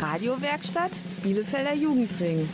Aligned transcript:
Radiowerkstatt 0.00 0.92
Bielefelder 1.22 1.74
Jugendring. 1.74 2.48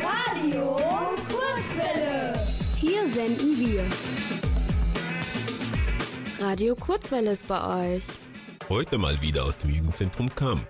Radio 0.00 0.76
Kurzwelle. 1.28 2.32
Hier 2.76 3.08
senden 3.08 3.58
wir. 3.58 3.84
Radio 6.40 6.76
Kurzwelle 6.76 7.32
ist 7.32 7.48
bei 7.48 7.96
euch. 7.96 8.04
Heute 8.68 8.96
mal 8.96 9.20
wieder 9.20 9.44
aus 9.44 9.58
dem 9.58 9.70
Jugendzentrum 9.70 10.32
Kamp. 10.36 10.64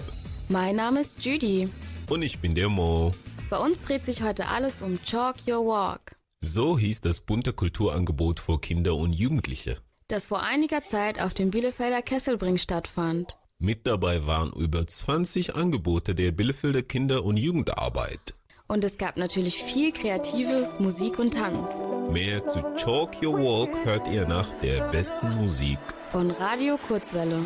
Mein 0.49 0.77
Name 0.77 1.01
ist 1.01 1.23
Judy. 1.23 1.69
Und 2.09 2.23
ich 2.23 2.39
bin 2.39 2.55
der 2.55 2.71
Mo. 2.71 3.13
Bei 3.51 3.59
uns 3.59 3.83
dreht 3.83 4.07
sich 4.07 4.23
heute 4.23 4.49
alles 4.49 4.81
um 4.81 4.99
Chalk 5.05 5.37
Your 5.47 5.67
Walk. 5.67 6.20
So 6.43 6.79
hieß 6.79 7.03
das 7.03 7.21
bunte 7.21 7.53
Kulturangebot 7.53 8.41
für 8.41 8.59
Kinder 8.59 8.97
und 8.97 9.13
Jugendliche. 9.13 9.77
Das 10.09 10.27
vor 10.27 10.43
einiger 10.43 10.83
Zeit 10.83 11.21
auf 11.21 11.35
dem 11.35 11.51
Bielefelder 11.51 12.01
Kesselbring 12.01 12.57
stattfand. 12.57 13.37
Mit 13.59 13.87
dabei 13.87 14.27
waren 14.27 14.51
über 14.55 14.87
20 14.87 15.55
Angebote 15.55 16.15
der 16.15 16.33
Bielefelder 16.33 16.83
Kinder- 16.83 17.25
und 17.25 17.37
Jugendarbeit. 17.37 18.35
Und 18.69 18.85
es 18.85 18.97
gab 18.97 19.19
natürlich 19.19 19.63
viel 19.63 19.93
Kreatives, 19.93 20.81
Musik 20.81 21.19
und 21.19 21.35
Tanz. 21.35 21.83
Mehr 22.11 22.43
zu 22.47 22.63
Chalk 22.77 23.23
Your 23.23 23.39
Walk 23.39 23.85
hört 23.85 24.09
ihr 24.09 24.27
nach 24.27 24.49
der 24.61 24.91
besten 24.91 25.37
Musik. 25.37 25.79
Von 26.11 26.33
Radio 26.33 26.77
Kurzwelle. 26.77 27.39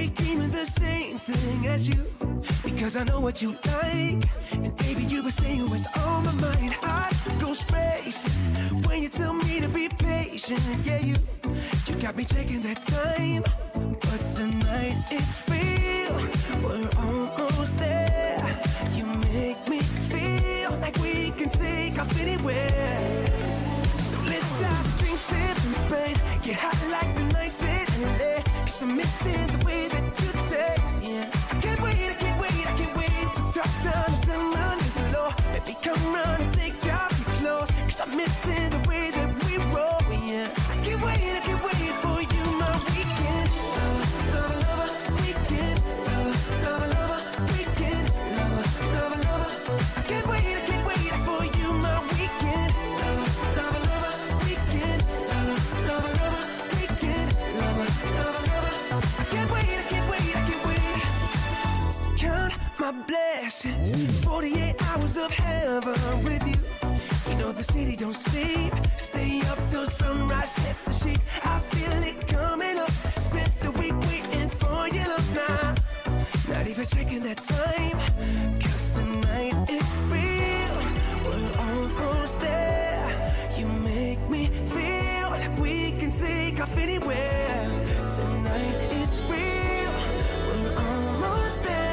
Spent 0.00 0.52
the 0.52 0.80
same 0.80 1.18
thing 1.18 1.66
as 1.66 1.88
you. 1.88 2.06
Because 2.64 2.96
I 2.96 3.04
know 3.04 3.20
what 3.20 3.42
you 3.42 3.50
like. 3.66 4.24
And 4.52 4.76
baby, 4.78 5.04
you 5.04 5.22
were 5.22 5.30
saying 5.30 5.68
what's 5.68 5.86
on 5.98 6.24
my 6.24 6.32
mind. 6.32 6.74
I 6.82 7.12
go 7.38 7.52
spacing 7.52 8.32
when 8.86 9.02
you 9.02 9.08
tell 9.08 9.34
me 9.34 9.60
to 9.60 9.68
be 9.68 9.88
patient. 9.88 10.60
Yeah, 10.84 11.00
you, 11.00 11.16
you 11.86 11.94
got 11.96 12.16
me 12.16 12.24
taking 12.24 12.62
that 12.62 12.82
time. 12.82 13.42
But 13.74 14.20
tonight 14.34 15.04
it's 15.10 15.42
real. 15.50 16.16
We're 16.62 16.90
almost 16.98 17.76
there. 17.78 18.42
You 18.96 19.04
make 19.04 19.68
me 19.68 19.80
feel 19.80 20.72
like 20.80 20.96
we 20.98 21.30
can 21.32 21.50
take 21.50 22.00
off 22.00 22.20
anywhere. 22.20 23.19
The 25.30 25.36
in 25.36 25.54
from 25.62 25.74
Spain. 25.84 26.14
Get 26.42 26.56
hot 26.56 26.78
like 26.90 27.14
the 27.16 27.24
nights 27.32 27.62
in 27.62 28.02
LA. 28.02 28.42
Cause 28.66 28.82
I'm 28.82 28.96
missing 28.96 29.46
the 29.54 29.64
way 29.64 29.88
that 29.88 30.04
you 30.22 30.32
taste. 30.50 31.08
Yeah. 31.08 31.30
I 31.50 31.60
can't 31.60 31.80
wait, 31.82 32.10
I 32.12 32.16
can't 32.22 32.40
wait, 32.40 32.66
I 32.66 32.72
can't 32.78 32.96
wait 32.96 33.26
to 33.36 33.42
touch 33.54 33.76
turn 34.26 34.54
on 34.66 34.78
this 34.78 34.98
low. 35.14 35.30
Baby, 35.52 35.76
come 35.82 36.14
round 36.14 36.42
and 36.42 36.52
take 36.54 36.78
off 36.92 37.14
your 37.20 37.36
clothes. 37.36 37.70
Cause 37.88 38.00
I'm 38.04 38.16
missing 38.16 38.70
the 38.70 38.88
way 38.88 38.89
48 64.40 64.74
hours 64.88 65.16
of 65.18 65.30
heaven 65.34 66.24
with 66.24 66.48
you. 66.48 66.56
You 67.28 67.36
know 67.36 67.52
the 67.52 67.62
city 67.62 67.94
don't 67.94 68.14
sleep. 68.16 68.72
Stay 68.96 69.42
up 69.50 69.58
till 69.68 69.84
sunrise, 69.84 70.50
sets 70.52 70.82
the 70.84 70.92
sheets. 70.92 71.26
I 71.44 71.58
feel 71.58 72.02
it 72.10 72.26
coming 72.26 72.78
up. 72.78 72.90
Spent 73.20 73.52
the 73.60 73.70
week 73.72 73.92
waiting 74.08 74.48
for 74.48 74.88
your 74.96 75.08
love 75.08 75.28
now. 75.34 75.74
Not 76.48 76.66
even 76.66 76.86
checking 76.86 77.22
that 77.24 77.36
time. 77.36 77.98
Cause 78.60 78.94
tonight 78.94 79.56
is 79.68 79.88
real. 80.08 80.76
We're 81.26 81.54
almost 81.68 82.40
there. 82.40 83.36
You 83.58 83.66
make 83.66 84.20
me 84.30 84.46
feel 84.46 85.28
like 85.36 85.54
we 85.58 85.92
can 86.00 86.10
take 86.10 86.62
off 86.62 86.78
anywhere. 86.78 87.60
Tonight 88.16 88.78
is 89.02 89.12
real. 89.28 89.92
We're 90.48 90.74
almost 90.78 91.62
there. 91.62 91.89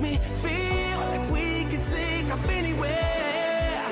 Make 0.00 0.12
me 0.12 0.18
feel 0.46 1.00
like 1.10 1.30
we 1.32 1.64
can 1.70 1.82
take 1.82 2.32
off 2.32 2.48
anywhere. 2.50 3.82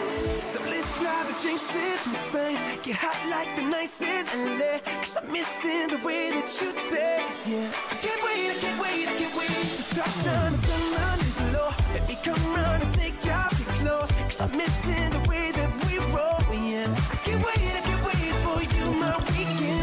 So 0.41 0.61
let's 0.71 0.87
fly 0.95 1.25
the 1.27 1.35
in 1.35 1.99
from 1.99 2.15
Spain. 2.15 2.59
Get 2.85 2.95
hot 2.95 3.19
like 3.29 3.57
the 3.57 3.63
nights 3.63 4.01
in 4.03 4.25
LA. 4.59 4.79
Cause 5.03 5.17
I'm 5.17 5.33
missing 5.33 5.89
the 5.89 5.99
way 6.07 6.31
that 6.31 6.47
you 6.63 6.71
taste. 6.91 7.49
Yeah. 7.49 7.73
I 7.91 7.95
can't 7.97 8.23
wait, 8.23 8.51
I 8.51 8.57
can't 8.63 8.81
wait, 8.81 9.09
I 9.09 9.15
can't 9.19 9.37
wait 9.37 9.51
to 9.51 9.83
touch 9.97 10.25
down 10.25 10.55
and 10.55 10.63
turn 10.63 10.95
on 11.11 11.19
this 11.19 11.41
low. 11.53 11.71
Baby, 11.93 12.19
come 12.23 12.55
round 12.55 12.83
and 12.85 12.95
take 12.95 13.19
off 13.27 13.59
your 13.59 13.75
clothes. 13.75 14.13
Cause 14.31 14.41
I'm 14.43 14.57
missing 14.57 15.11
the 15.11 15.29
way 15.29 15.51
that 15.59 15.71
we 15.87 15.99
roll. 16.15 16.39
Yeah. 16.55 16.87
I 16.87 17.17
can't 17.27 17.43
wait, 17.43 17.67
I 17.79 17.83
can't 17.83 18.03
wait 18.07 18.35
for 18.47 18.59
you, 18.63 18.87
my 18.95 19.17
weekend. 19.27 19.76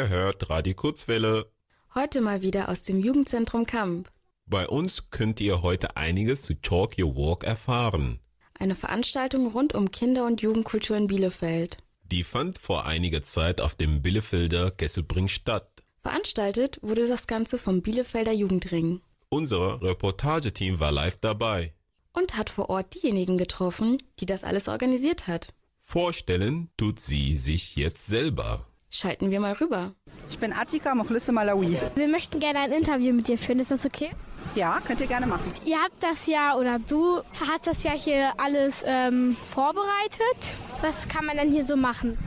Ihr 0.00 0.08
hört 0.08 0.48
Radio 0.48 0.72
Kurzwelle. 0.72 1.52
Heute 1.94 2.22
mal 2.22 2.40
wieder 2.40 2.70
aus 2.70 2.80
dem 2.80 3.00
Jugendzentrum 3.00 3.66
Kamp. 3.66 4.10
Bei 4.46 4.66
uns 4.66 5.10
könnt 5.10 5.42
ihr 5.42 5.60
heute 5.60 5.94
einiges 5.98 6.40
zu 6.40 6.54
Chalk 6.62 6.96
Your 6.98 7.14
Walk 7.16 7.44
erfahren. 7.44 8.18
Eine 8.58 8.76
Veranstaltung 8.76 9.48
rund 9.48 9.74
um 9.74 9.90
Kinder- 9.90 10.24
und 10.24 10.40
Jugendkultur 10.40 10.96
in 10.96 11.06
Bielefeld. 11.06 11.76
Die 12.10 12.24
fand 12.24 12.58
vor 12.58 12.86
einiger 12.86 13.22
Zeit 13.22 13.60
auf 13.60 13.74
dem 13.76 14.00
Bielefelder 14.00 14.70
Kesselbring 14.70 15.28
statt. 15.28 15.70
Veranstaltet 16.00 16.78
wurde 16.80 17.06
das 17.06 17.26
Ganze 17.26 17.58
vom 17.58 17.82
Bielefelder 17.82 18.32
Jugendring 18.32 19.02
Unser 19.28 19.82
Reportageteam 19.82 20.80
war 20.80 20.92
live 20.92 21.20
dabei. 21.20 21.74
und 22.14 22.38
hat 22.38 22.48
vor 22.48 22.70
Ort 22.70 22.94
diejenigen 22.94 23.36
getroffen, 23.36 24.02
die 24.18 24.24
das 24.24 24.44
alles 24.44 24.66
organisiert 24.66 25.26
hat. 25.26 25.52
Vorstellen 25.76 26.70
tut 26.78 27.00
sie 27.00 27.36
sich 27.36 27.76
jetzt 27.76 28.06
selber. 28.06 28.66
Schalten 28.92 29.30
wir 29.30 29.38
mal 29.38 29.52
rüber. 29.52 29.92
Ich 30.28 30.40
bin 30.40 30.52
Attika 30.52 30.96
Mochlisse 30.96 31.30
Malawi. 31.30 31.78
Wir 31.94 32.08
möchten 32.08 32.40
gerne 32.40 32.58
ein 32.58 32.72
Interview 32.72 33.12
mit 33.12 33.28
dir 33.28 33.38
führen. 33.38 33.60
Ist 33.60 33.70
das 33.70 33.86
okay? 33.86 34.10
Ja, 34.56 34.80
könnt 34.84 35.00
ihr 35.00 35.06
gerne 35.06 35.28
machen. 35.28 35.52
Ihr 35.64 35.78
habt 35.78 36.02
das 36.02 36.26
ja, 36.26 36.56
oder 36.56 36.80
du 36.80 37.20
hast 37.38 37.68
das 37.68 37.84
ja 37.84 37.92
hier 37.92 38.32
alles 38.36 38.82
ähm, 38.84 39.36
vorbereitet. 39.48 40.56
Was 40.82 41.06
kann 41.06 41.24
man 41.24 41.36
denn 41.36 41.52
hier 41.52 41.62
so 41.62 41.76
machen? 41.76 42.18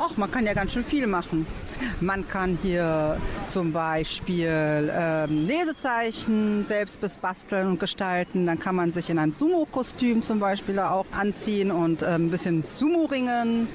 Och, 0.00 0.16
man 0.16 0.28
kann 0.28 0.44
ja 0.44 0.54
ganz 0.54 0.72
schön 0.72 0.84
viel 0.84 1.06
machen. 1.06 1.46
Man 2.00 2.26
kann 2.26 2.58
hier 2.62 3.16
zum 3.48 3.72
Beispiel 3.72 4.92
ähm, 4.92 5.46
Lesezeichen 5.46 6.64
selbst 6.66 7.00
bis 7.00 7.16
basteln 7.16 7.68
und 7.68 7.80
gestalten. 7.80 8.46
Dann 8.46 8.58
kann 8.58 8.74
man 8.74 8.90
sich 8.90 9.08
in 9.08 9.18
ein 9.18 9.32
Sumo-Kostüm 9.32 10.24
zum 10.24 10.40
Beispiel 10.40 10.80
auch 10.80 11.06
anziehen 11.12 11.70
und 11.70 12.02
ähm, 12.02 12.26
ein 12.26 12.30
bisschen 12.30 12.64
Sumo 12.74 13.04
ringen. 13.04 13.68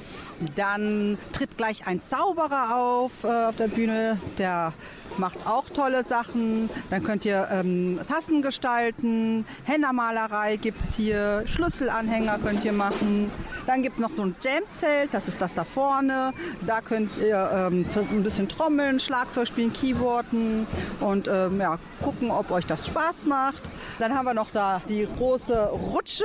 Dann 0.54 1.18
tritt 1.32 1.56
gleich 1.56 1.86
ein 1.86 2.00
Zauberer 2.00 2.76
auf 2.76 3.12
äh, 3.24 3.46
auf 3.46 3.56
der 3.56 3.68
Bühne, 3.68 4.18
der 4.38 4.72
macht 5.18 5.46
auch 5.46 5.68
tolle 5.70 6.04
Sachen. 6.04 6.70
Dann 6.90 7.02
könnt 7.02 7.24
ihr 7.24 7.48
ähm, 7.50 7.98
Tassen 8.08 8.42
gestalten, 8.42 9.44
Hennermalerei 9.64 10.56
gibt 10.56 10.80
es 10.82 10.94
hier, 10.96 11.42
Schlüsselanhänger 11.46 12.38
könnt 12.38 12.64
ihr 12.64 12.72
machen. 12.72 13.30
Dann 13.66 13.82
gibt 13.82 13.98
es 13.98 14.02
noch 14.02 14.14
so 14.14 14.22
ein 14.22 14.34
Jamzelt, 14.40 15.12
das 15.12 15.28
ist 15.28 15.40
das 15.40 15.54
da 15.54 15.64
vorne. 15.64 16.32
Da 16.66 16.80
könnt 16.80 17.16
ihr 17.18 17.50
ähm, 17.52 17.84
ein 17.94 18.22
bisschen 18.22 18.48
trommeln, 18.48 19.00
Schlagzeug 19.00 19.48
spielen, 19.48 19.72
Keyboarden 19.72 20.66
und 21.00 21.28
ähm, 21.28 21.60
ja, 21.60 21.78
gucken, 22.02 22.30
ob 22.30 22.50
euch 22.50 22.66
das 22.66 22.86
Spaß 22.86 23.26
macht. 23.26 23.70
Dann 23.98 24.16
haben 24.16 24.26
wir 24.26 24.34
noch 24.34 24.50
da 24.50 24.80
die 24.88 25.06
große 25.18 25.70
Rutsche 25.70 26.24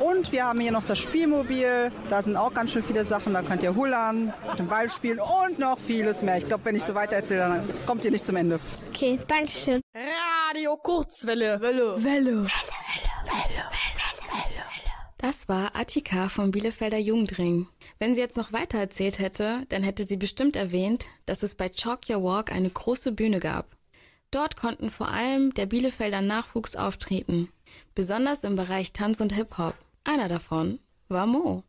und 0.00 0.32
wir 0.32 0.44
haben 0.44 0.60
hier 0.60 0.72
noch 0.72 0.84
das 0.84 0.98
Spielmobil. 0.98 1.92
Da 2.08 2.22
sind 2.22 2.36
auch 2.36 2.52
ganz 2.52 2.72
schön 2.72 2.82
viele 2.82 3.04
Sachen. 3.04 3.34
Da 3.34 3.42
könnt 3.42 3.62
ihr 3.62 3.74
hullern, 3.74 4.32
den 4.58 4.66
Ball 4.66 4.90
spielen 4.90 5.18
und 5.18 5.58
noch 5.58 5.78
vieles 5.78 6.22
mehr. 6.22 6.38
Ich 6.38 6.46
glaube, 6.46 6.64
wenn 6.64 6.76
ich 6.76 6.84
so 6.84 6.94
weiter 6.94 7.16
erzähle, 7.16 7.40
dann 7.40 7.86
kommt 7.86 8.04
ihr 8.04 8.10
nicht 8.10 8.26
zum 8.32 8.36
Ende. 8.36 8.60
Okay, 8.88 9.18
danke 9.28 9.50
schön. 9.50 9.80
Radio 9.94 10.76
Kurzwelle. 10.76 11.60
Welle. 11.60 12.02
Welle. 12.02 12.46
Das 15.18 15.48
war 15.48 15.76
Attika 15.78 16.28
vom 16.28 16.50
Bielefelder 16.50 16.98
Jugendring. 16.98 17.68
Wenn 17.98 18.14
sie 18.14 18.22
jetzt 18.22 18.36
noch 18.36 18.52
weiter 18.52 18.78
erzählt 18.78 19.18
hätte, 19.18 19.66
dann 19.68 19.82
hätte 19.82 20.04
sie 20.04 20.16
bestimmt 20.16 20.56
erwähnt, 20.56 21.08
dass 21.26 21.42
es 21.42 21.54
bei 21.54 21.68
Chalk 21.68 22.08
Your 22.08 22.24
Walk 22.24 22.50
eine 22.50 22.70
große 22.70 23.12
Bühne 23.12 23.38
gab. 23.38 23.76
Dort 24.30 24.56
konnten 24.56 24.90
vor 24.90 25.08
allem 25.08 25.52
der 25.52 25.66
Bielefelder 25.66 26.22
Nachwuchs 26.22 26.74
auftreten, 26.74 27.50
besonders 27.94 28.44
im 28.44 28.56
Bereich 28.56 28.94
Tanz 28.94 29.20
und 29.20 29.34
Hip-Hop. 29.34 29.74
Einer 30.04 30.28
davon 30.28 30.80
war 31.08 31.26
Mo. 31.26 31.64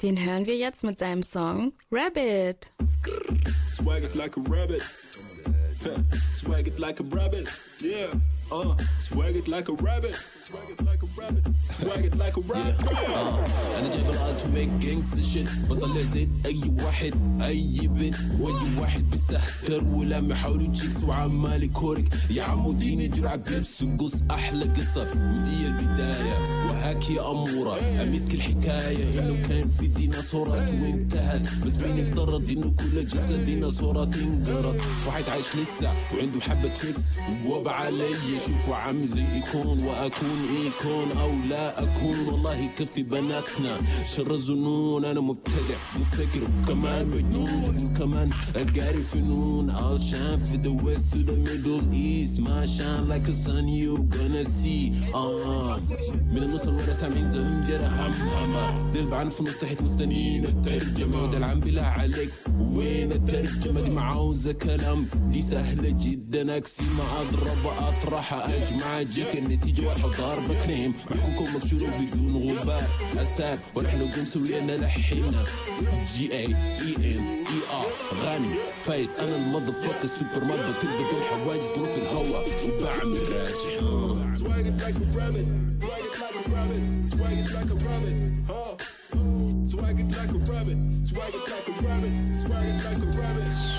Den 0.00 0.24
hören 0.24 0.46
wir 0.46 0.56
jetzt 0.56 0.84
mit 0.84 0.98
seinem 0.98 1.24
Song 1.24 1.72
Rabbit. 1.90 2.72
Swag 3.72 4.04
it 4.04 4.14
like 4.14 4.36
a 4.36 4.40
rabbit. 4.48 4.82
Swag 6.32 6.68
it 6.68 6.78
like 6.78 7.00
a 7.00 7.04
rabbit. 7.04 7.48
Yeah. 7.80 8.14
Uh, 8.52 8.76
swag 8.98 9.34
it 9.36 9.48
like 9.48 9.68
a 9.68 9.72
rabbit. 9.72 10.14
Swag 10.44 10.68
it 10.70 10.80
like 10.84 11.02
a 11.02 11.06
rabbit. 11.20 11.42
Swag 11.62 12.04
it 12.04 12.14
like 12.16 12.36
a 12.36 12.40
rabbit. 12.40 12.76
أنا 13.78 13.88
جايب 13.90 14.10
الالت 14.10 14.46
ميك 14.54 14.68
جانجستا 14.80 15.22
شيت 15.22 15.48
بطلع 15.70 16.02
زيت 16.02 16.28
اي 16.46 16.60
واحد 16.84 17.14
اي 17.42 17.88
بنت 17.88 18.14
واي 18.40 18.78
واحد 18.78 19.10
بيستهتر 19.10 19.84
ولما 19.84 20.34
يحاولوا 20.34 20.72
تشيكس 20.72 21.02
وعمال 21.02 21.62
يكورك 21.62 22.04
يا 22.30 22.42
عمو 22.42 22.72
ديني 22.72 23.08
جرع 23.08 23.34
بيبس 23.34 23.82
وقص 23.82 24.12
أحلى 24.30 24.64
قصه 24.64 25.02
ودي 25.10 25.66
البدايه 25.66 26.38
وهاك 26.68 27.10
يا 27.10 27.30
اموره 27.30 27.78
امسك 28.02 28.34
الحكاية 28.34 29.18
انه 29.20 29.48
كان 29.48 29.68
في 29.68 29.86
ديناصورات 29.86 30.68
وانتهت 30.70 31.40
بس 31.66 31.82
مين 31.82 31.98
يفترض 31.98 32.50
انه 32.50 32.70
كل 32.70 33.06
جلسه 33.06 33.36
ديناصورات 33.36 34.14
انقرض 34.16 34.80
واحد 35.06 35.24
عايش 35.28 35.46
لسه 35.56 35.92
وعنده 36.14 36.40
حبه 36.40 36.74
تريكس 36.74 37.02
ووبع 37.46 37.72
علي 37.72 38.14
شوفوا 38.38 38.76
عمي 38.76 39.06
زي 39.06 39.24
يكون 39.38 39.82
وأكون 39.82 40.38
إيكون 40.56 41.18
أو 41.20 41.30
لا 41.50 41.82
أكون. 41.82 42.28
والله 42.28 42.56
يكفي 42.56 43.02
بناتنا 43.02 43.76
شر 44.16 44.30
الظنون. 44.30 45.04
أنا 45.04 45.20
مبتدع 45.20 45.78
مفتكر 46.00 46.48
وكمان 46.62 47.06
مجنون. 47.06 47.90
وكمان 47.94 48.30
قاري 48.56 49.02
فنون. 49.02 49.70
I'll 49.70 49.98
shine 49.98 50.40
for 50.48 50.58
the 50.66 50.72
west 50.84 51.12
to 51.12 51.18
the 51.18 51.36
middle 51.46 51.82
east. 51.94 52.38
ما 52.38 52.66
shine 52.66 53.08
like 53.08 53.28
a 53.28 53.32
sun 53.32 53.68
you 53.68 53.98
gonna 54.14 54.44
see 54.44 55.14
آه 55.14 55.80
من 56.32 56.42
النص 56.42 56.62
الورا 56.62 56.92
سامعين 56.92 57.30
زمجرة 57.30 57.86
همهمة 57.86 58.92
دلب 58.92 59.14
عن 59.14 59.30
في 59.30 59.42
نص 59.42 59.80
مستنيين 59.80 60.44
الترجمة. 60.44 61.22
وده 61.22 61.38
العم 61.38 61.60
بالله 61.60 61.82
عليك. 61.82 62.30
وين 62.60 63.12
الترجمة 63.12 63.80
دي 63.80 63.90
معاوزة 63.90 64.52
كلام 64.52 65.06
دي 65.32 65.42
سهلة 65.42 65.94
جدا 66.00 66.56
اكسي 66.56 66.84
ما 66.84 67.20
أضرب 67.20 67.66
اطرح 67.66 68.34
أجمع 68.34 69.02
جيك 69.02 69.36
النتيجة 69.38 69.86
واحد 69.86 70.00
ضارب 70.00 70.52
كريم 70.66 70.94
محكوكم 71.10 71.56
مكشور 71.56 71.88
بدون 72.00 72.58
غبار 72.58 72.82
اساب 73.16 73.58
ونحن 73.74 73.98
نقوم 73.98 74.24
سوينا 74.26 74.72
لحينا 74.72 75.42
جي 76.16 76.32
اي 76.32 76.46
اي 76.46 76.94
ان 76.96 77.44
اي 77.46 77.60
ار 77.72 77.86
غني 78.24 78.54
فايز 78.84 79.10
أنا 79.16 79.36
المضفق 79.36 80.02
السوبر 80.04 80.44
ماركت 80.44 80.84
بدون 80.84 81.22
حواجز 81.30 81.64
نور 81.78 81.86
في 81.86 81.98
الهواء 82.00 82.44
وبعمل 82.68 83.20
راجع. 83.34 83.54
Swag 84.34 84.66
it 84.66 84.76
like 84.82 84.96
a 84.96 85.18
rabbit. 85.18 85.46
Swag 85.82 86.04
it 86.08 86.16
like 86.22 86.36
a 86.40 86.50
rabbit. 86.54 87.08
Swag 87.10 87.38
it 87.42 87.48
like 87.56 87.70
a 87.70 87.78
rabbit. 87.86 88.16
Huh? 88.48 88.93
Swag 89.84 90.00
it 90.00 90.16
like 90.16 90.30
a 90.30 90.50
rabbit. 90.50 90.78
Swag 91.04 91.34
it 91.34 91.50
like 91.50 91.68
a 91.68 91.82
rabbit. 91.86 92.36
Swag 92.40 92.64
it 92.64 92.84
like 92.86 92.96
a 92.96 93.18
rabbit. 93.20 93.73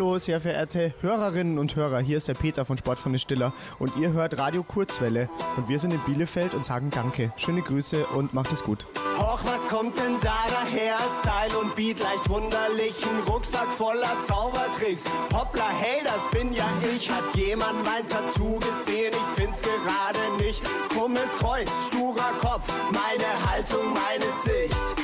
Hallo, 0.00 0.16
sehr 0.16 0.40
verehrte 0.40 0.94
Hörerinnen 1.02 1.58
und 1.58 1.76
Hörer, 1.76 2.00
hier 2.00 2.16
ist 2.16 2.26
der 2.26 2.32
Peter 2.32 2.64
von 2.64 2.78
Sportfreunde 2.78 3.18
Stiller 3.18 3.52
und 3.78 3.94
ihr 3.98 4.14
hört 4.14 4.38
Radio 4.38 4.62
Kurzwelle 4.62 5.28
und 5.58 5.68
wir 5.68 5.78
sind 5.78 5.92
in 5.92 6.00
Bielefeld 6.06 6.54
und 6.54 6.64
sagen 6.64 6.88
Danke. 6.88 7.34
Schöne 7.36 7.60
Grüße 7.60 8.06
und 8.06 8.32
macht 8.32 8.50
es 8.50 8.62
gut. 8.62 8.86
Och, 9.18 9.44
was 9.44 9.68
kommt 9.68 9.98
denn 9.98 10.16
da 10.22 10.38
daher? 10.48 10.96
Style 11.20 11.58
und 11.60 11.76
Beat 11.76 11.98
leicht 11.98 12.30
wunderlich. 12.30 12.94
Ein 13.04 13.30
Rucksack 13.30 13.68
voller 13.68 14.18
Zaubertricks. 14.20 15.04
Hoppla, 15.34 15.68
hey, 15.68 16.00
das 16.02 16.30
bin 16.30 16.54
ja 16.54 16.64
ich. 16.96 17.10
Hat 17.10 17.34
jemand 17.34 17.84
mein 17.84 18.06
Tattoo 18.06 18.58
gesehen? 18.58 19.12
Ich 19.12 19.42
find's 19.42 19.60
gerade 19.60 20.42
nicht. 20.42 20.62
Krummes 20.94 21.28
Kreuz, 21.38 21.68
sturer 21.88 22.32
Kopf. 22.40 22.72
Meine 22.90 23.50
Haltung, 23.50 23.92
meine 23.92 24.32
Sicht. 24.44 24.99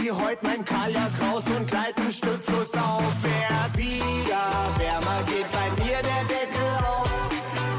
Ich 0.00 0.06
zieh 0.06 0.12
heut 0.12 0.42
mein 0.42 0.64
Kajak 0.64 1.12
raus 1.20 1.44
und 1.54 1.66
gleit 1.66 1.94
ein 1.98 2.10
Stück 2.10 2.42
Fluss 2.42 2.72
auf. 2.74 3.02
Erst 3.50 3.76
wieder 3.76 4.40
wärmer 4.78 5.22
geht 5.26 5.50
bei 5.50 5.68
mir 5.82 5.98
der 6.00 6.24
Deckel 6.24 6.70
auf. 6.78 7.10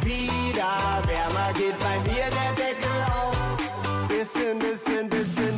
Wieder 0.04 1.02
wärmer 1.08 1.52
geht 1.54 1.80
bei 1.80 1.98
mir 2.12 2.30
der 2.30 2.54
Deckel 2.56 3.02
auf. 3.12 4.08
Bisschen, 4.08 4.60
bisschen, 4.60 5.10
bisschen 5.10 5.51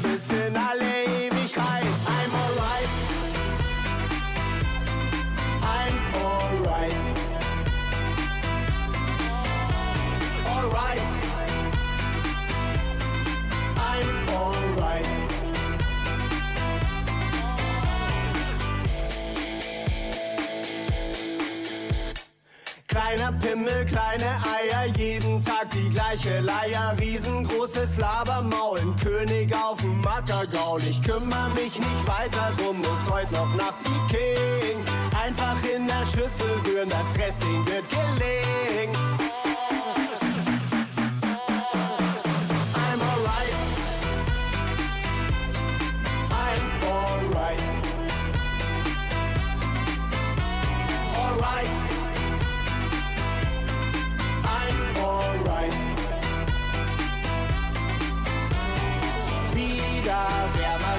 Kleiner 23.14 23.32
Pimmel, 23.34 23.86
kleine 23.86 24.26
Eier, 24.26 24.88
jeden 24.98 25.40
Tag 25.40 25.70
die 25.70 25.88
gleiche 25.88 26.40
Leier. 26.40 26.96
Riesengroßes 27.00 27.98
Labermaul, 27.98 28.80
König 29.04 29.54
auf 29.54 29.80
dem 29.82 30.04
Ackergaul. 30.08 30.82
Ich 30.84 31.00
kümmere 31.00 31.50
mich 31.54 31.78
nicht 31.78 32.08
weiter 32.08 32.52
drum, 32.58 32.80
muss 32.80 33.08
heute 33.08 33.32
noch 33.34 33.54
nach 33.54 33.76
Peking. 33.84 34.84
Einfach 35.24 35.58
in 35.64 35.86
der 35.86 36.06
Schüssel 36.08 36.50
rühren, 36.66 36.90
das 36.90 37.06
Dressing 37.16 37.64
wird 37.68 37.88
gelingen. 37.88 39.13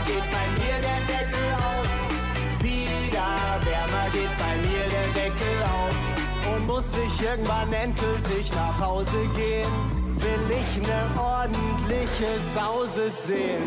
Geht 0.07 0.27
bei 0.31 0.47
mir 0.59 0.77
der 0.89 1.01
Deckel 1.11 1.49
auf. 1.69 1.89
Wieder 2.63 3.31
wärmer 3.65 4.07
geht 4.13 4.35
bei 4.39 4.55
mir 4.67 4.85
der 4.95 5.09
Deckel 5.19 5.57
auf. 5.63 6.55
Und 6.55 6.67
muss 6.67 6.91
ich 7.07 7.23
irgendwann 7.23 7.73
endgültig 7.73 8.53
nach 8.55 8.79
Hause 8.81 9.29
gehen, 9.35 9.73
will 10.19 10.57
ich 10.61 10.87
ne 10.87 11.01
ordentliche 11.19 12.29
Sause 12.55 13.11
sehen. 13.11 13.63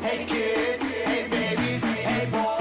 Hey 0.00 0.24
Kids, 0.24 0.84
hey 1.04 1.28
Babies, 1.28 1.82
hey 1.82 2.26
Boys, 2.26 2.55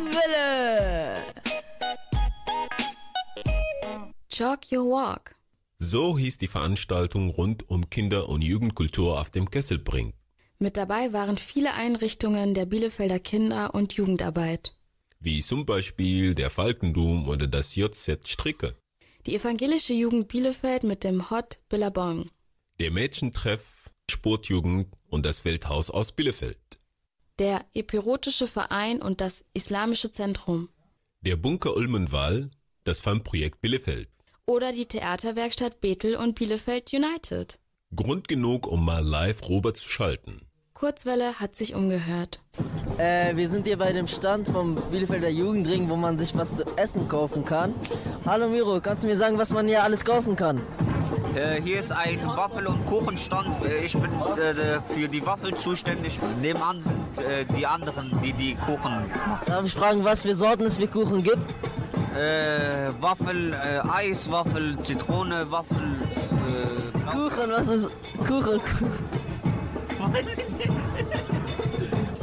Welle. 0.00 1.22
Jog 4.30 4.60
Your 4.72 4.90
Walk. 4.90 5.34
So 5.78 6.16
hieß 6.16 6.38
die 6.38 6.46
Veranstaltung 6.46 7.28
rund 7.30 7.68
um 7.68 7.90
Kinder- 7.90 8.28
und 8.28 8.42
Jugendkultur 8.42 9.20
auf 9.20 9.30
dem 9.30 9.50
Kesselbrink. 9.50 10.14
Mit 10.58 10.78
dabei 10.78 11.12
waren 11.12 11.36
viele 11.36 11.74
Einrichtungen 11.74 12.54
der 12.54 12.64
Bielefelder 12.64 13.18
Kinder- 13.18 13.74
und 13.74 13.92
Jugendarbeit. 13.92 14.78
Wie 15.20 15.42
zum 15.42 15.66
Beispiel 15.66 16.34
der 16.34 16.48
Falkendom 16.48 17.28
oder 17.28 17.46
das 17.46 17.74
JZ 17.74 18.26
Stricke. 18.26 18.76
Die 19.26 19.34
evangelische 19.34 19.92
Jugend 19.92 20.28
Bielefeld 20.28 20.84
mit 20.84 21.04
dem 21.04 21.30
Hot 21.30 21.60
Billabong. 21.68 22.30
Der 22.80 22.90
Mädchentreff, 22.92 23.90
Sportjugend 24.10 24.86
und 25.08 25.26
das 25.26 25.40
Feldhaus 25.40 25.90
aus 25.90 26.12
Bielefeld. 26.12 26.58
Der 27.40 27.64
Epirotische 27.74 28.46
Verein 28.46 29.02
und 29.02 29.20
das 29.20 29.44
Islamische 29.54 30.12
Zentrum. 30.12 30.68
Der 31.22 31.34
Bunker 31.34 31.74
Ulmenwall, 31.74 32.52
das 32.84 33.00
FAM-Projekt 33.00 33.60
Bielefeld. 33.60 34.08
Oder 34.46 34.70
die 34.70 34.86
Theaterwerkstatt 34.86 35.80
Bethel 35.80 36.14
und 36.14 36.36
Bielefeld 36.36 36.92
United. 36.92 37.58
Grund 37.96 38.28
genug, 38.28 38.68
um 38.68 38.84
mal 38.84 39.04
live 39.04 39.48
Robert 39.48 39.76
zu 39.76 39.88
schalten. 39.88 40.42
Kurzwelle 40.74 41.40
hat 41.40 41.56
sich 41.56 41.74
umgehört. 41.74 42.40
Äh, 42.98 43.34
wir 43.34 43.48
sind 43.48 43.66
hier 43.66 43.78
bei 43.78 43.92
dem 43.92 44.06
Stand 44.06 44.46
vom 44.50 44.76
Bielefelder 44.92 45.28
Jugendring, 45.28 45.88
wo 45.88 45.96
man 45.96 46.16
sich 46.16 46.36
was 46.36 46.54
zu 46.54 46.64
essen 46.76 47.08
kaufen 47.08 47.44
kann. 47.44 47.74
Hallo 48.24 48.48
Miro, 48.48 48.80
kannst 48.80 49.02
du 49.02 49.08
mir 49.08 49.16
sagen, 49.16 49.38
was 49.38 49.50
man 49.50 49.66
hier 49.66 49.82
alles 49.82 50.04
kaufen 50.04 50.36
kann? 50.36 50.60
Äh, 51.34 51.60
hier 51.62 51.80
ist 51.80 51.90
ein 51.92 52.24
Waffel- 52.26 52.66
und 52.66 52.84
Kuchenstand. 52.86 53.48
Äh, 53.64 53.84
Ich 53.84 53.92
bin 53.94 54.04
äh, 54.12 54.80
für 54.94 55.08
die 55.08 55.24
Waffel 55.26 55.54
zuständig. 55.56 56.20
Nebenan 56.40 56.80
sind 56.82 57.24
äh, 57.26 57.44
die 57.56 57.66
anderen, 57.66 58.12
die 58.22 58.32
die 58.32 58.54
Kuchen 58.54 58.92
machen. 58.92 59.10
Darf 59.46 59.64
ich 59.64 59.74
fragen, 59.74 60.04
was 60.04 60.22
für 60.22 60.34
Sorten 60.34 60.64
es 60.64 60.76
für 60.78 60.86
Kuchen 60.86 61.22
gibt? 61.22 61.54
Äh, 62.16 62.90
Waffel, 63.00 63.52
äh, 63.54 63.80
Eis, 63.88 64.30
Waffel, 64.30 64.78
Zitrone, 64.84 65.50
Waffel. 65.50 65.76
Äh, 65.76 67.10
Kuchen, 67.10 67.50
was 67.50 67.66
ist 67.68 67.88
Kuchen? 68.18 68.60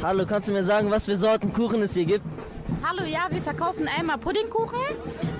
Hallo, 0.02 0.24
kannst 0.26 0.48
du 0.48 0.52
mir 0.52 0.64
sagen, 0.64 0.90
was 0.90 1.04
für 1.04 1.16
Sorten 1.16 1.52
Kuchen 1.52 1.82
es 1.82 1.94
hier 1.94 2.06
gibt? 2.06 2.24
Hallo, 2.80 3.04
ja, 3.04 3.26
wir 3.30 3.42
verkaufen 3.42 3.88
einmal 3.88 4.18
Puddingkuchen, 4.18 4.78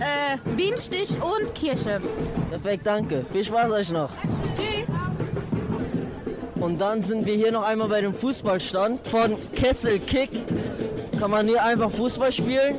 äh, 0.00 0.38
Bienenstich 0.56 1.10
und 1.22 1.54
Kirsche. 1.54 2.00
Perfekt, 2.50 2.86
danke. 2.86 3.24
Viel 3.32 3.44
Spaß 3.44 3.70
euch 3.72 3.92
noch. 3.92 4.10
Tschüss. 4.56 4.94
Und 6.56 6.80
dann 6.80 7.02
sind 7.02 7.26
wir 7.26 7.34
hier 7.34 7.52
noch 7.52 7.66
einmal 7.66 7.88
bei 7.88 8.00
dem 8.00 8.14
Fußballstand 8.14 9.06
von 9.06 9.36
Kessel 9.52 9.98
Kick. 9.98 10.30
Kann 11.18 11.30
man 11.30 11.48
hier 11.48 11.62
einfach 11.64 11.90
Fußball 11.90 12.32
spielen. 12.32 12.76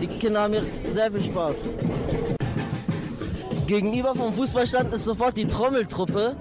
Die 0.00 0.06
Kinder 0.06 0.42
haben 0.42 0.52
hier 0.52 0.64
sehr 0.94 1.10
viel 1.10 1.24
Spaß. 1.24 1.74
Gegenüber 3.66 4.14
vom 4.14 4.32
Fußballstand 4.32 4.92
ist 4.94 5.04
sofort 5.04 5.36
die 5.36 5.46
Trommeltruppe. 5.46 6.36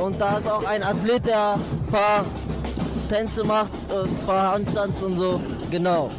Und 0.00 0.20
da 0.20 0.38
ist 0.38 0.48
auch 0.48 0.64
ein 0.64 0.82
Athlet, 0.82 1.26
der 1.26 1.54
ein 1.54 1.86
paar 1.90 2.24
Tänze 3.08 3.44
macht, 3.44 3.72
äh, 3.90 4.04
ein 4.04 4.26
paar 4.26 4.52
Handstands 4.52 5.02
und 5.02 5.16
so. 5.16 5.40
Genau. 5.70 6.10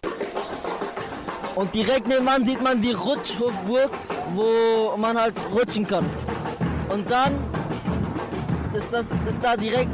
Und 1.56 1.74
direkt 1.74 2.08
nebenan 2.08 2.46
sieht 2.46 2.62
man 2.62 2.82
die 2.82 2.91
Rutschhofburg, 2.91 3.89
wo 4.36 4.96
man 4.98 5.20
halt 5.20 5.34
rutschen 5.53 5.88
kann. 5.88 6.06
Und 6.89 7.10
dann 7.10 7.34
ist, 8.74 8.94
das, 8.94 9.08
ist 9.27 9.39
da 9.41 9.58
direkt 9.58 9.89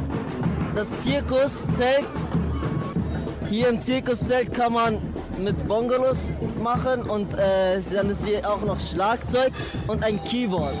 das 0.74 0.90
Zirkuszelt. 0.98 2.06
Hier 3.48 3.68
im 3.68 3.80
Zirkuszelt 3.80 4.52
kann 4.52 4.72
man 4.72 4.98
mit 5.38 5.66
Bongolos 5.66 6.18
machen 6.62 7.02
und 7.02 7.34
äh, 7.34 7.80
dann 7.92 8.10
ist 8.10 8.24
hier 8.24 8.48
auch 8.48 8.60
noch 8.60 8.78
Schlagzeug 8.78 9.52
und 9.86 10.04
ein 10.04 10.22
Keyboard. 10.24 10.74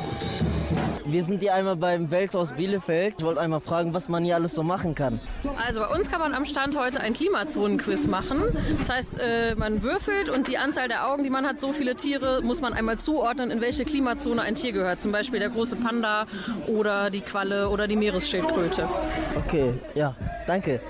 Wir 1.14 1.22
sind 1.22 1.42
hier 1.42 1.54
einmal 1.54 1.76
beim 1.76 2.10
Welthaus 2.10 2.54
Bielefeld. 2.54 3.14
Ich 3.18 3.24
wollte 3.24 3.40
einmal 3.40 3.60
fragen, 3.60 3.94
was 3.94 4.08
man 4.08 4.24
hier 4.24 4.34
alles 4.34 4.52
so 4.52 4.64
machen 4.64 4.96
kann. 4.96 5.20
Also 5.64 5.78
bei 5.78 5.86
uns 5.86 6.10
kann 6.10 6.18
man 6.18 6.34
am 6.34 6.44
Stand 6.44 6.76
heute 6.76 6.98
ein 6.98 7.12
Klimazonen-Quiz 7.12 8.08
machen. 8.08 8.42
Das 8.78 8.88
heißt, 8.88 9.20
äh, 9.20 9.54
man 9.54 9.84
würfelt 9.84 10.28
und 10.28 10.48
die 10.48 10.58
Anzahl 10.58 10.88
der 10.88 11.06
Augen, 11.06 11.22
die 11.22 11.30
man 11.30 11.46
hat, 11.46 11.60
so 11.60 11.72
viele 11.72 11.94
Tiere, 11.94 12.42
muss 12.42 12.60
man 12.60 12.72
einmal 12.72 12.98
zuordnen, 12.98 13.52
in 13.52 13.60
welche 13.60 13.84
Klimazone 13.84 14.42
ein 14.42 14.56
Tier 14.56 14.72
gehört. 14.72 15.00
Zum 15.00 15.12
Beispiel 15.12 15.38
der 15.38 15.50
große 15.50 15.76
Panda 15.76 16.26
oder 16.66 17.10
die 17.10 17.20
Qualle 17.20 17.68
oder 17.68 17.86
die 17.86 17.94
Meeresschildkröte. 17.94 18.88
Okay, 19.36 19.74
ja, 19.94 20.16
danke. 20.48 20.80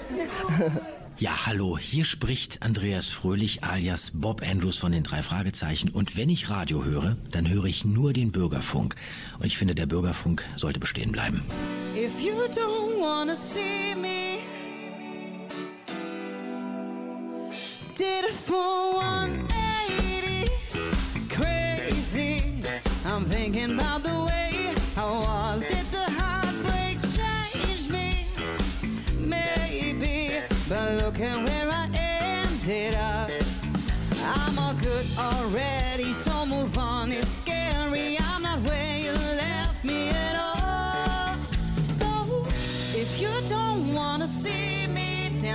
Ja, 1.20 1.46
hallo, 1.46 1.78
hier 1.78 2.04
spricht 2.04 2.60
Andreas 2.62 3.08
Fröhlich 3.08 3.62
alias 3.62 4.10
Bob 4.14 4.42
Andrews 4.42 4.78
von 4.78 4.90
den 4.90 5.04
drei 5.04 5.22
Fragezeichen. 5.22 5.90
Und 5.90 6.16
wenn 6.16 6.28
ich 6.28 6.50
Radio 6.50 6.84
höre, 6.84 7.16
dann 7.30 7.48
höre 7.48 7.66
ich 7.66 7.84
nur 7.84 8.12
den 8.12 8.32
Bürgerfunk. 8.32 8.96
Und 9.38 9.46
ich 9.46 9.56
finde, 9.56 9.76
der 9.76 9.86
Bürgerfunk 9.86 10.44
sollte 10.56 10.80
bestehen 10.80 11.12
bleiben. 11.12 11.40
If 11.94 12.20
you 12.20 12.32
don't 12.50 13.00
wanna 13.00 13.34
see 13.34 13.94
me, 13.94 14.40
did 17.94 18.24
it 18.28 18.34
for 18.34 19.00
180. 19.00 20.50
Crazy. 21.28 22.42
I'm 23.06 23.24
thinking 23.24 23.78
about 23.78 24.02
the 24.02 24.10
way 24.10 24.74
I 24.96 25.04
was. 25.04 25.73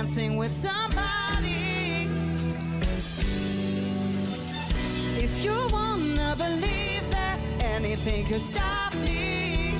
Dancing 0.00 0.34
with 0.38 0.50
somebody, 0.50 2.08
if 5.22 5.44
you 5.44 5.54
wanna 5.70 6.34
believe 6.38 7.04
that 7.10 7.38
anything 7.60 8.24
could 8.24 8.40
stop 8.40 8.94
me, 8.94 9.74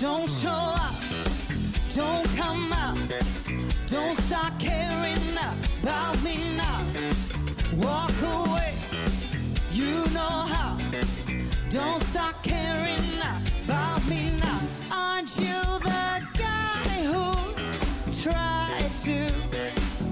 don't 0.00 0.30
show 0.30 0.62
up, 0.86 0.94
don't 1.92 2.28
come 2.36 2.72
out, 2.72 3.00
don't 3.88 4.16
start 4.18 4.52
caring 4.60 5.36
about 5.82 6.22
me 6.22 6.36
now. 6.56 6.84
Walk 7.78 8.14
away, 8.22 8.74
you 9.72 10.06
know 10.14 10.36
how. 10.54 10.78
Don't 11.68 12.00
start 12.04 12.36
caring 12.44 13.09
to 19.04 19.16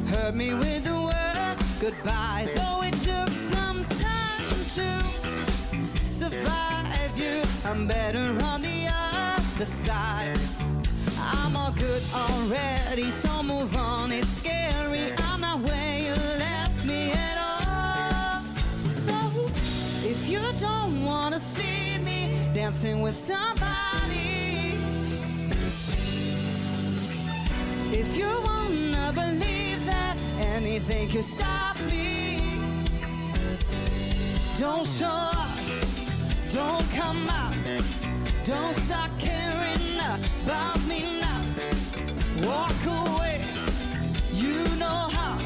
hurt 0.07 0.35
me 0.35 0.54
with 0.54 0.83
the 0.83 0.95
word 0.95 1.57
goodbye? 1.78 2.49
Though 2.57 2.83
it 2.83 2.95
took 2.95 3.28
some 3.28 3.85
time 3.85 4.64
to 4.76 6.07
survive 6.07 7.12
you, 7.14 7.42
I'm 7.66 7.87
better 7.87 8.35
on 8.45 8.62
the 8.62 8.88
other 8.88 9.66
side. 9.66 10.38
I'm 11.18 11.54
all 11.54 11.73
good 11.73 12.02
already, 12.14 13.11
so 13.11 13.42
move 13.42 13.76
on. 13.76 14.11
It's 14.11 14.28
scary, 14.38 15.12
I'm 15.18 15.42
not 15.42 15.61
where 15.61 15.99
you 15.99 16.14
left 16.38 16.83
me 16.87 17.12
at 17.12 17.37
all. 17.37 18.40
So 18.90 19.12
if 20.02 20.26
you 20.30 20.40
don't 20.59 21.04
wanna 21.04 21.38
see 21.38 21.99
me 21.99 22.35
dancing 22.54 23.02
with 23.02 23.16
somebody, 23.16 24.78
if 27.92 28.16
you 28.16 28.28
that 28.28 28.57
anything 30.78 31.08
could 31.08 31.25
stop 31.25 31.76
me, 31.90 32.38
don't 34.56 34.87
show 34.87 35.06
up, 35.06 35.49
don't 36.50 36.88
come 36.92 37.28
out, 37.28 37.52
don't 38.44 38.75
start 38.75 39.11
caring 39.18 39.99
about 40.44 40.80
me 40.87 41.20
now. 41.20 41.42
Walk 42.47 42.80
away, 42.87 43.40
you 44.32 44.62
know 44.76 45.08
how. 45.16 45.40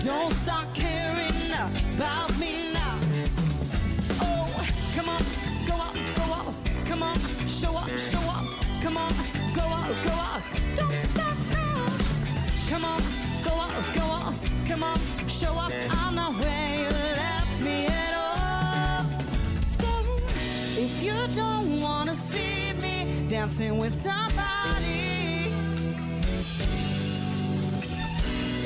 Don't 0.00 0.32
start 0.32 0.72
caring 0.72 1.52
about 1.94 2.38
me 2.38 2.72
now. 2.72 2.98
Oh, 4.22 4.66
come 4.96 5.10
on, 5.10 5.22
go 5.66 5.74
out, 5.74 5.94
go 6.16 6.22
out, 6.22 6.54
come 6.86 7.02
on, 7.02 7.18
show 7.46 7.76
up, 7.76 7.90
show 7.98 8.17
if 20.88 21.02
you 21.02 21.18
don't 21.34 21.80
wanna 21.80 22.14
see 22.14 22.72
me 22.82 23.28
dancing 23.28 23.78
with 23.78 23.94
somebody, 23.94 25.18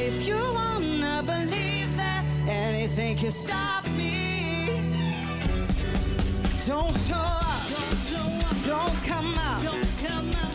If 0.09 0.26
you 0.26 0.41
wanna 0.61 1.23
believe 1.23 1.91
that 1.97 2.25
anything 2.49 3.17
can 3.17 3.31
stop 3.31 3.85
me, 4.00 4.81
don't 6.67 6.95
show 7.07 7.29
up, 7.52 7.62
don't 8.67 8.99
come 9.11 9.33
out, 9.49 9.62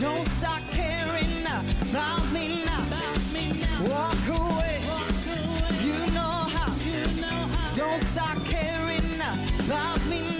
don't 0.05 0.27
start 0.38 0.63
caring 0.71 1.45
about 1.89 2.25
me 2.36 2.45
now. 2.69 2.83
Walk 3.93 4.24
away, 4.41 4.79
you 5.88 5.97
know 6.15 6.36
how. 6.55 6.74
Don't 7.75 8.01
start 8.13 8.38
caring 8.55 9.09
about 9.65 10.01
me 10.12 10.19
now. 10.31 10.37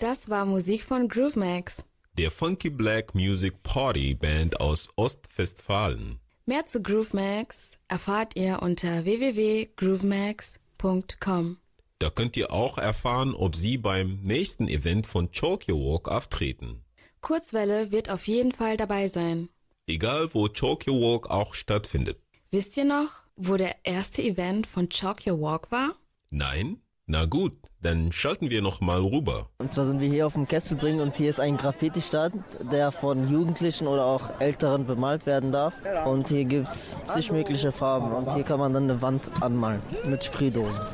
Das 0.00 0.28
war 0.30 0.46
Musik 0.46 0.84
von 0.84 1.08
Groovemax. 1.08 1.84
Der 2.16 2.30
Funky 2.30 2.70
Black 2.70 3.16
Music 3.16 3.64
Party 3.64 4.14
Band 4.14 4.60
aus 4.60 4.88
Ostwestfalen. 4.94 6.20
Mehr 6.46 6.66
zu 6.66 6.80
Groovemax 6.82 7.80
erfahrt 7.88 8.36
ihr 8.36 8.62
unter 8.62 9.04
www.groovemax.com. 9.04 11.56
Da 11.98 12.10
könnt 12.10 12.36
ihr 12.36 12.52
auch 12.52 12.78
erfahren, 12.78 13.34
ob 13.34 13.56
sie 13.56 13.76
beim 13.76 14.20
nächsten 14.22 14.68
Event 14.68 15.04
von 15.06 15.32
Tokyo 15.32 15.76
Walk 15.76 16.06
auftreten. 16.08 16.84
Kurzwelle 17.20 17.90
wird 17.90 18.08
auf 18.08 18.28
jeden 18.28 18.52
Fall 18.52 18.76
dabei 18.76 19.08
sein. 19.08 19.48
Egal 19.88 20.32
wo 20.32 20.46
Tokyo 20.46 20.94
Walk 20.94 21.28
auch 21.28 21.54
stattfindet. 21.54 22.20
Wisst 22.52 22.76
ihr 22.76 22.84
noch, 22.84 23.24
wo 23.34 23.56
der 23.56 23.74
erste 23.84 24.22
Event 24.22 24.68
von 24.68 24.88
Chalk 24.88 25.26
Your 25.26 25.40
Walk 25.40 25.72
war? 25.72 25.96
Nein? 26.30 26.80
Na 27.10 27.24
gut, 27.24 27.54
dann 27.80 28.12
schalten 28.12 28.50
wir 28.50 28.60
noch 28.60 28.82
mal 28.82 29.00
rüber. 29.00 29.46
Und 29.56 29.72
zwar 29.72 29.86
sind 29.86 29.98
wir 29.98 30.10
hier 30.10 30.26
auf 30.26 30.34
dem 30.34 30.46
Kesselbring 30.46 31.00
und 31.00 31.16
hier 31.16 31.30
ist 31.30 31.40
ein 31.40 31.56
Graffiti-Stand, 31.56 32.34
der 32.70 32.92
von 32.92 33.30
Jugendlichen 33.32 33.86
oder 33.86 34.04
auch 34.04 34.38
Älteren 34.40 34.84
bemalt 34.84 35.24
werden 35.24 35.50
darf. 35.50 35.74
Und 36.04 36.28
hier 36.28 36.44
gibt 36.44 36.68
es 36.68 36.98
zig 37.04 37.32
mögliche 37.32 37.72
Farben 37.72 38.12
und 38.12 38.34
hier 38.34 38.42
kann 38.42 38.58
man 38.58 38.74
dann 38.74 38.90
eine 38.90 39.00
Wand 39.00 39.30
anmalen 39.40 39.80
mit 40.04 40.22
Sprühdosen. 40.22 40.84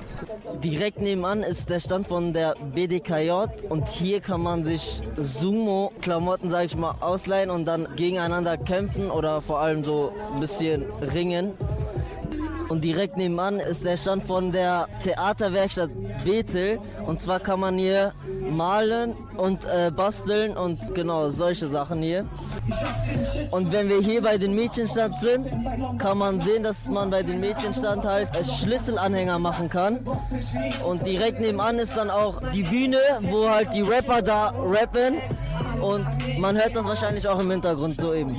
Direkt 0.62 1.00
nebenan 1.00 1.42
ist 1.42 1.68
der 1.68 1.80
Stand 1.80 2.06
von 2.06 2.32
der 2.32 2.54
BDKJ 2.72 3.46
und 3.68 3.88
hier 3.88 4.20
kann 4.20 4.40
man 4.40 4.64
sich 4.64 5.02
Sumo-Klamotten, 5.16 6.48
sag 6.48 6.66
ich 6.66 6.76
mal, 6.76 6.94
ausleihen 7.00 7.50
und 7.50 7.64
dann 7.64 7.88
gegeneinander 7.96 8.56
kämpfen 8.56 9.10
oder 9.10 9.40
vor 9.40 9.58
allem 9.58 9.82
so 9.82 10.12
ein 10.32 10.38
bisschen 10.38 10.84
ringen. 11.12 11.54
Und 12.68 12.82
direkt 12.82 13.16
nebenan 13.16 13.60
ist 13.60 13.84
der 13.84 13.96
Stand 13.96 14.24
von 14.24 14.52
der 14.52 14.88
Theaterwerkstatt 15.02 15.90
Bethel. 16.24 16.78
Und 17.06 17.20
zwar 17.20 17.40
kann 17.40 17.60
man 17.60 17.76
hier 17.76 18.12
malen 18.50 19.14
und 19.36 19.64
äh, 19.64 19.90
basteln 19.90 20.56
und 20.56 20.94
genau 20.94 21.28
solche 21.28 21.66
Sachen 21.66 22.02
hier. 22.02 22.26
Und 23.50 23.72
wenn 23.72 23.88
wir 23.88 24.00
hier 24.00 24.22
bei 24.22 24.38
den 24.38 24.54
Mädchenstand 24.54 25.18
sind, 25.20 25.46
kann 25.98 26.18
man 26.18 26.40
sehen, 26.40 26.62
dass 26.62 26.88
man 26.88 27.10
bei 27.10 27.22
den 27.22 27.40
Mädchenstand 27.40 28.04
halt 28.04 28.28
äh, 28.34 28.44
Schlüsselanhänger 28.44 29.38
machen 29.38 29.68
kann. 29.68 30.06
Und 30.84 31.06
direkt 31.06 31.40
nebenan 31.40 31.78
ist 31.78 31.96
dann 31.96 32.10
auch 32.10 32.40
die 32.52 32.62
Bühne, 32.62 32.98
wo 33.20 33.48
halt 33.48 33.74
die 33.74 33.82
Rapper 33.82 34.22
da 34.22 34.54
rappen. 34.56 35.16
Und 35.84 36.06
man 36.38 36.56
hört 36.56 36.74
das 36.74 36.84
wahrscheinlich 36.86 37.28
auch 37.28 37.38
im 37.38 37.50
Hintergrund 37.50 38.00
so 38.00 38.14
eben. 38.14 38.34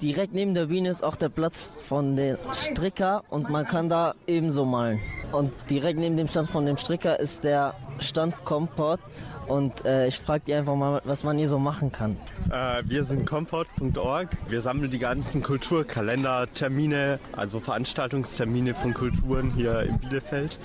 Direkt 0.00 0.34
neben 0.34 0.52
der 0.52 0.66
Bühne 0.66 0.90
ist 0.90 1.04
auch 1.04 1.14
der 1.14 1.28
Platz 1.28 1.78
von 1.80 2.16
den 2.16 2.36
Stricker 2.52 3.22
und 3.30 3.48
man 3.48 3.64
kann 3.64 3.88
da 3.88 4.14
ebenso 4.26 4.64
malen. 4.64 4.98
Und 5.30 5.52
direkt 5.70 6.00
neben 6.00 6.16
dem 6.16 6.26
Stand 6.26 6.50
von 6.50 6.66
dem 6.66 6.78
Stricker 6.78 7.20
ist 7.20 7.44
der 7.44 7.74
Stand 8.00 8.44
Kompott. 8.44 8.98
Und 9.48 9.84
äh, 9.86 10.06
ich 10.06 10.18
frage 10.18 10.44
die 10.46 10.54
einfach 10.54 10.76
mal, 10.76 11.00
was 11.04 11.24
man 11.24 11.38
hier 11.38 11.48
so 11.48 11.58
machen 11.58 11.90
kann. 11.90 12.18
Äh, 12.50 12.82
wir 12.84 13.02
sind 13.02 13.24
comport.org. 13.24 14.28
Wir 14.48 14.60
sammeln 14.60 14.90
die 14.90 14.98
ganzen 14.98 15.42
Kulturkalender, 15.42 16.46
Termine, 16.52 17.18
also 17.32 17.58
Veranstaltungstermine 17.58 18.74
von 18.74 18.92
Kulturen 18.92 19.50
hier 19.50 19.82
in 19.82 19.98
Bielefeld. 19.98 20.58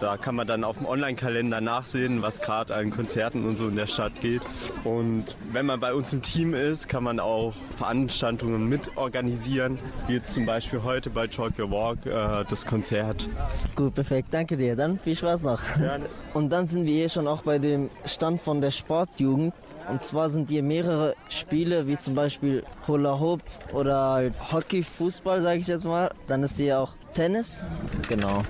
Da 0.00 0.18
kann 0.18 0.34
man 0.34 0.46
dann 0.46 0.64
auf 0.64 0.76
dem 0.76 0.86
Online-Kalender 0.86 1.62
nachsehen, 1.62 2.20
was 2.20 2.42
gerade 2.42 2.74
an 2.74 2.90
Konzerten 2.90 3.46
und 3.46 3.56
so 3.56 3.68
in 3.68 3.76
der 3.76 3.86
Stadt 3.86 4.20
geht. 4.20 4.42
Und 4.84 5.36
wenn 5.52 5.64
man 5.64 5.80
bei 5.80 5.94
uns 5.94 6.12
im 6.12 6.20
Team 6.20 6.52
ist, 6.52 6.88
kann 6.88 7.02
man 7.02 7.18
auch 7.18 7.54
Veranstaltungen 7.78 8.68
mitorganisieren, 8.68 9.78
wie 10.06 10.14
jetzt 10.14 10.34
zum 10.34 10.44
Beispiel 10.44 10.82
heute 10.82 11.08
bei 11.08 11.26
Chalk 11.26 11.58
Your 11.58 11.70
Walk 11.70 12.04
äh, 12.04 12.44
das 12.48 12.66
Konzert. 12.66 13.30
Gut, 13.74 13.94
perfekt, 13.94 14.28
danke 14.30 14.58
dir. 14.58 14.76
Dann 14.76 14.98
viel 14.98 15.16
Spaß 15.16 15.42
noch. 15.42 15.62
Gerne. 15.78 16.04
Und 16.34 16.50
dann 16.50 16.66
sind 16.66 16.84
wir 16.84 16.92
hier 16.92 17.08
schon 17.08 17.26
auch 17.26 17.42
bei 17.42 17.58
dem 17.58 17.88
Stand 18.04 18.25
von 18.38 18.60
der 18.60 18.70
Sportjugend. 18.70 19.54
Und 19.88 20.02
zwar 20.02 20.28
sind 20.28 20.50
hier 20.50 20.62
mehrere 20.62 21.14
Spiele, 21.28 21.86
wie 21.86 21.96
zum 21.96 22.14
Beispiel 22.14 22.64
Hula 22.88 23.20
Hoop 23.20 23.40
oder 23.72 24.30
Hockey, 24.52 24.82
Fußball, 24.82 25.40
sage 25.40 25.60
ich 25.60 25.68
jetzt 25.68 25.84
mal. 25.84 26.10
Dann 26.26 26.42
ist 26.42 26.56
hier 26.56 26.80
auch 26.80 26.94
Tennis. 27.14 27.64
Genau. 28.08 28.42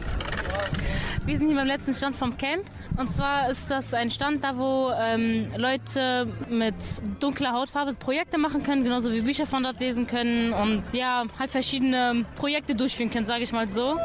Wir 1.26 1.36
sind 1.36 1.48
hier 1.48 1.56
beim 1.56 1.66
letzten 1.66 1.92
Stand 1.92 2.16
vom 2.16 2.36
Camp. 2.38 2.64
Und 2.96 3.12
zwar 3.12 3.50
ist 3.50 3.70
das 3.70 3.92
ein 3.92 4.10
Stand 4.10 4.44
da, 4.44 4.56
wo 4.56 4.92
ähm, 4.96 5.48
Leute 5.56 6.28
mit 6.48 6.74
dunkler 7.20 7.52
Hautfarbe 7.52 7.92
Projekte 7.98 8.38
machen 8.38 8.62
können, 8.62 8.84
genauso 8.84 9.12
wie 9.12 9.20
Bücher 9.20 9.46
von 9.46 9.62
dort 9.62 9.80
lesen 9.80 10.06
können 10.06 10.52
und 10.52 10.82
ja, 10.94 11.24
halt 11.38 11.50
verschiedene 11.50 12.24
Projekte 12.36 12.74
durchführen 12.74 13.10
können, 13.10 13.26
sage 13.26 13.42
ich 13.42 13.52
mal 13.52 13.68
so. 13.68 13.98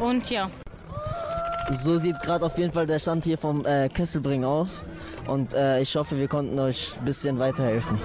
Und 0.00 0.30
ja. 0.30 0.50
So 1.72 1.96
sieht 1.96 2.20
gerade 2.20 2.44
auf 2.44 2.58
jeden 2.58 2.72
Fall 2.72 2.86
der 2.86 2.98
Stand 2.98 3.24
hier 3.24 3.38
vom 3.38 3.64
äh, 3.64 3.88
Kesselbring 3.88 4.44
aus. 4.44 4.84
Und 5.26 5.54
äh, 5.54 5.80
ich 5.80 5.96
hoffe, 5.96 6.18
wir 6.18 6.28
konnten 6.28 6.58
euch 6.58 6.92
ein 6.98 7.04
bisschen 7.04 7.38
weiterhelfen. 7.38 7.98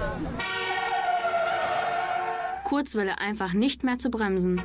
Kurzwelle 2.64 3.18
einfach 3.18 3.52
nicht 3.52 3.84
mehr 3.84 3.98
zu 3.98 4.10
bremsen. 4.10 4.60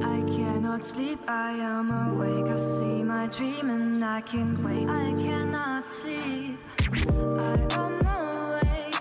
I 0.00 0.22
cannot 0.36 0.84
sleep, 0.84 1.18
I 1.28 1.60
am 1.62 1.90
awake. 1.90 2.52
I 2.52 2.56
see 2.56 3.02
my 3.02 3.28
dream 3.28 3.70
and 3.70 4.02
I 4.04 4.20
can't 4.20 4.62
wait. 4.62 4.88
I 4.88 5.14
cannot 5.22 5.86
sleep, 5.86 6.58
I 6.98 7.58
am 7.76 8.00
awake. 8.06 9.00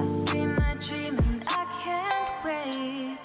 I 0.00 0.04
see 0.04 0.46
my 0.46 0.74
dream 0.80 1.18
and 1.18 1.42
I 1.46 1.66
can't 1.82 2.44
wait. 2.44 3.18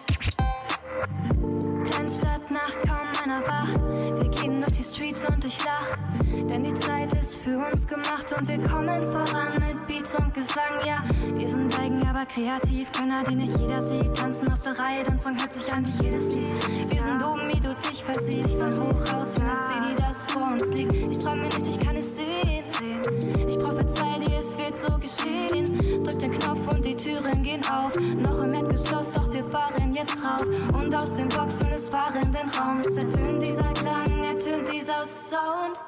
Kleinstadt, 1.90 2.52
Nacht, 2.52 2.82
kaum 2.86 3.08
einer 3.24 3.42
wach. 3.48 3.79
Wir 4.16 4.30
gehen 4.30 4.62
durch 4.62 4.74
die 4.74 4.84
Streets 4.84 5.26
und 5.26 5.44
ich 5.46 5.64
lach. 5.64 5.96
Denn 6.52 6.64
die 6.64 6.74
Zeit 6.76 7.14
ist 7.14 7.36
für 7.36 7.58
uns 7.58 7.88
gemacht 7.88 8.34
und 8.38 8.48
wir 8.48 8.60
kommen 8.68 8.96
voran 8.96 9.54
mit 9.60 9.86
Beats 9.86 10.16
und 10.16 10.34
Gesang. 10.34 10.80
Ja, 10.86 11.04
wir 11.36 11.48
sind 11.48 11.78
eigen, 11.80 12.06
aber 12.08 12.26
kreativ. 12.26 12.92
Könner, 12.92 13.22
die 13.24 13.36
nicht 13.36 13.56
jeder 13.58 13.86
sieht. 13.86 14.16
Tanzen 14.16 14.52
aus 14.52 14.62
der 14.62 14.78
Reihe, 14.80 15.04
dein 15.04 15.20
Song 15.20 15.40
hört 15.40 15.54
sich 15.54 15.72
an 15.72 15.88
wie 15.88 16.04
jedes 16.04 16.34
Lied. 16.34 16.50
Wir 16.92 17.02
sind 17.02 17.24
oben, 17.24 17.48
wie 17.50 17.60
du 17.60 17.76
dich 17.76 18.04
versiehst. 18.04 18.58
Von 18.58 18.72
hoch 18.72 19.14
raus 19.14 19.36
in 19.38 19.48
das 19.48 19.68
City, 19.68 19.96
das 19.98 20.26
vor 20.32 20.52
uns 20.52 20.66
liegt. 20.76 20.94
Ich 20.94 21.18
träume 21.18 21.44
nicht, 21.44 21.68
ich 21.68 21.80
kann 21.80 21.96
es 21.96 22.16
sehen. 22.16 23.00
Ich 23.48 23.60
prophezei 23.60 24.20
dir, 24.20 24.40
es 24.40 24.58
wird 24.58 24.80
so 24.80 24.98
geschehen. 24.98 26.04
Drück 26.04 26.20
den 26.20 26.32
Knopf 26.32 26.68
Türen 27.00 27.44
gehen 27.44 27.62
auf. 27.66 27.96
Noch 28.18 28.44
im 28.44 28.54
Erdgeschoss, 28.54 29.14
doch 29.14 29.32
wir 29.32 29.46
fahren 29.48 29.94
jetzt 29.94 30.22
rauf. 30.22 30.44
Und 30.74 30.94
aus 30.94 31.14
den 31.14 31.30
Boxen 31.30 31.70
des 31.70 31.90
fahrenden 31.90 32.50
Raums 32.50 32.88
ertönt 32.88 33.46
dieser 33.46 33.72
Klang, 33.74 34.24
ertönt 34.24 34.72
dieser 34.72 35.06
Sound. 35.06 35.82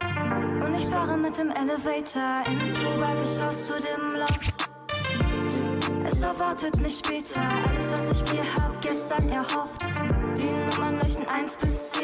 Und 0.00 0.74
ich 0.74 0.86
fahre 0.86 1.16
mit 1.16 1.36
dem 1.36 1.50
Elevator 1.50 2.44
ins 2.46 2.78
Obergeschoss 2.80 3.66
zu 3.66 3.74
dem 3.74 4.16
Loft. 4.18 4.68
Es 6.04 6.22
erwartet 6.22 6.80
mich 6.80 6.98
später 6.98 7.42
alles, 7.42 7.92
was 7.92 8.10
ich 8.10 8.32
mir 8.32 8.44
hab 8.56 8.80
gestern 8.80 9.28
erhofft. 9.28 9.82
Die 10.38 10.76
Nummern 10.76 10.98
leuchten 11.02 11.26
1 11.28 11.56
bis 11.58 11.90
10. 11.90 12.02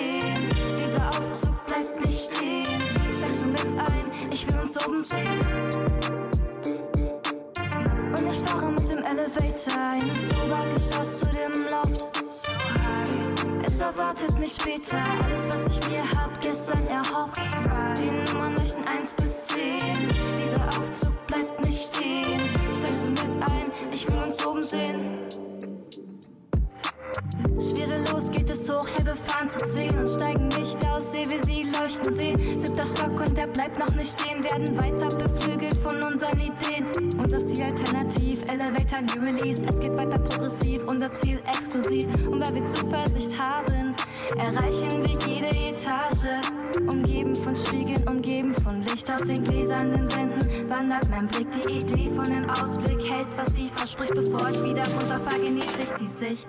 Dieser 0.82 1.08
Aufzug 1.08 1.64
bleibt 1.66 2.04
nicht 2.04 2.34
stehen. 2.34 2.82
Steigst 3.10 3.42
du 3.42 3.46
mit 3.46 3.66
ein? 3.78 4.10
Ich 4.30 4.46
will 4.46 4.60
uns 4.60 4.86
oben 4.86 5.02
sehen. 5.02 6.23
Und 9.04 9.18
Elevator 9.18 9.94
ins 10.00 10.30
Obergeschoss 10.30 11.20
zu 11.20 11.26
dem 11.26 11.64
Loft. 11.70 12.22
Es 13.62 13.78
erwartet 13.78 14.38
mich 14.38 14.52
später 14.52 14.98
alles, 15.22 15.46
was 15.48 15.76
ich 15.76 15.90
mir 15.90 16.02
hab 16.16 16.40
gestern 16.40 16.86
erhofft. 16.86 17.40
Die 17.98 18.32
Nummern 18.32 18.56
leuchten 18.56 18.84
1 18.86 19.14
bis 19.14 19.46
10. 19.48 20.08
Dieser 20.42 20.66
Aufzug 20.68 21.26
bleibt 21.26 21.64
nicht 21.64 21.94
stehen. 21.94 22.40
Steigst 22.78 23.04
du 23.04 23.08
mit 23.10 23.20
ein? 23.20 23.70
Ich 23.92 24.08
will 24.08 24.22
uns 24.22 24.44
oben 24.46 24.64
sehen. 24.64 25.43
Es 28.64 28.70
hoch, 28.70 28.88
hey, 28.96 29.04
wir 29.04 29.14
fahren 29.14 29.46
zu 29.46 29.58
10 29.58 29.98
und 29.98 30.08
steigen 30.08 30.48
nicht 30.48 30.78
aus, 30.88 31.12
sehe 31.12 31.28
wir 31.28 31.42
sie 31.44 31.64
leuchten 31.64 32.14
sehen. 32.14 32.58
Siebter 32.58 32.86
Stock 32.86 33.20
und 33.20 33.36
der 33.36 33.46
bleibt 33.46 33.78
noch 33.78 33.94
nicht 33.94 34.18
stehen, 34.18 34.42
werden 34.42 34.74
weiter 34.80 35.14
beflügelt 35.18 35.76
von 35.76 36.02
unseren 36.02 36.40
Ideen. 36.40 36.86
Und 37.18 37.30
das 37.30 37.46
Ziel 37.46 37.64
alternativ. 37.64 38.40
Elevator 38.50 39.02
New 39.02 39.22
Release, 39.22 39.62
es 39.66 39.78
geht 39.78 39.94
weiter 39.96 40.18
progressiv, 40.18 40.82
unser 40.86 41.12
Ziel 41.12 41.42
exklusiv. 41.46 42.06
Und 42.26 42.40
weil 42.42 42.54
wir 42.54 42.64
Zuversicht 42.72 43.38
haben, 43.38 43.94
erreichen 44.38 45.02
wir 45.02 45.18
jede 45.28 45.54
Etage. 45.54 46.40
Umgeben 46.90 47.34
von 47.34 47.54
Spiegeln, 47.54 48.08
umgeben 48.08 48.54
von 48.54 48.80
Licht 48.84 49.10
aus 49.10 49.24
den 49.24 49.44
gläsernen 49.44 50.10
Wänden, 50.16 50.70
wandert 50.70 51.10
mein 51.10 51.28
Blick. 51.28 51.48
Die 51.52 51.74
Idee 51.74 52.10
von 52.14 52.24
dem 52.24 52.48
Ausblick 52.48 53.12
hält, 53.12 53.28
was 53.36 53.54
sie 53.54 53.68
verspricht. 53.74 54.14
Bevor 54.14 54.48
ich 54.48 54.62
wieder 54.62 54.84
runterfahre, 54.88 55.40
genieße 55.44 55.80
ich 55.82 55.92
die 56.00 56.08
Sicht. 56.08 56.48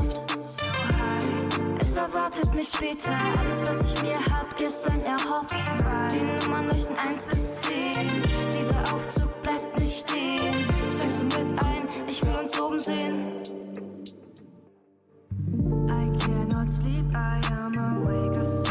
Erwartet 2.01 2.51
mich 2.55 2.67
später 2.67 3.11
alles, 3.37 3.61
was 3.69 3.93
ich 3.93 4.01
mir 4.01 4.17
hab 4.33 4.55
gestern 4.55 5.01
erhofft. 5.03 5.53
Die 6.11 6.45
Nummern 6.45 6.65
leuchten 6.65 6.95
1 6.97 7.27
bis 7.27 7.61
10. 7.61 8.23
Dieser 8.57 8.93
Aufzug 8.93 9.29
bleibt 9.43 9.79
nicht 9.79 10.09
stehen. 10.09 10.65
Steigst 10.89 11.19
du 11.19 11.23
mit 11.25 11.63
ein? 11.63 11.87
Ich 12.07 12.25
will 12.25 12.35
uns 12.41 12.59
oben 12.59 12.79
sehen. 12.79 13.43
I 15.87 16.09
cannot 16.17 16.71
sleep, 16.71 17.05
I 17.13 17.39
am 17.53 17.77
awake. 17.77 18.70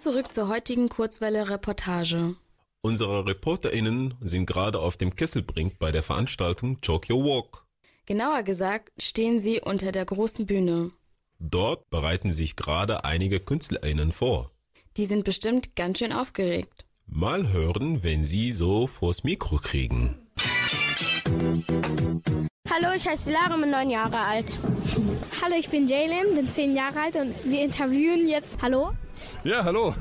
zurück 0.04 0.34
zur 0.34 0.48
heutigen 0.48 0.90
Kurzwelle-Reportage. 0.90 2.34
Unsere 2.82 3.26
ReporterInnen 3.26 4.12
sind 4.20 4.44
gerade 4.44 4.78
auf 4.78 4.98
dem 4.98 5.16
Kesselbrink 5.16 5.78
bei 5.78 5.92
der 5.92 6.02
Veranstaltung 6.02 6.76
Your 6.86 7.24
Walk. 7.24 7.64
Genauer 8.04 8.42
gesagt 8.42 8.92
stehen 8.98 9.40
sie 9.40 9.62
unter 9.62 9.92
der 9.92 10.04
großen 10.04 10.44
Bühne. 10.44 10.92
Dort 11.38 11.88
bereiten 11.88 12.32
sich 12.32 12.54
gerade 12.54 13.06
einige 13.06 13.40
KünstlerInnen 13.40 14.12
vor. 14.12 14.50
Die 14.98 15.06
sind 15.06 15.24
bestimmt 15.24 15.74
ganz 15.74 16.00
schön 16.00 16.12
aufgeregt. 16.12 16.84
Mal 17.06 17.50
hören, 17.50 18.02
wenn 18.02 18.26
sie 18.26 18.52
so 18.52 18.86
vors 18.86 19.24
Mikro 19.24 19.56
kriegen. 19.56 20.18
Hallo, 22.72 22.88
ich 22.96 23.06
heiße 23.06 23.30
Lara, 23.30 23.56
bin 23.58 23.70
neun 23.70 23.90
Jahre 23.90 24.18
alt. 24.18 24.58
Hallo, 25.42 25.54
ich 25.56 25.68
bin 25.68 25.86
Jalen, 25.86 26.34
bin 26.34 26.48
zehn 26.48 26.74
Jahre 26.74 27.02
alt 27.02 27.16
und 27.16 27.34
wir 27.44 27.62
interviewen 27.62 28.26
jetzt. 28.26 28.48
Hallo? 28.62 28.92
Ja, 29.44 29.62
hallo. 29.62 29.94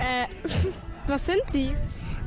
Äh, 0.00 0.26
was 1.08 1.26
sind 1.26 1.42
Sie? 1.48 1.74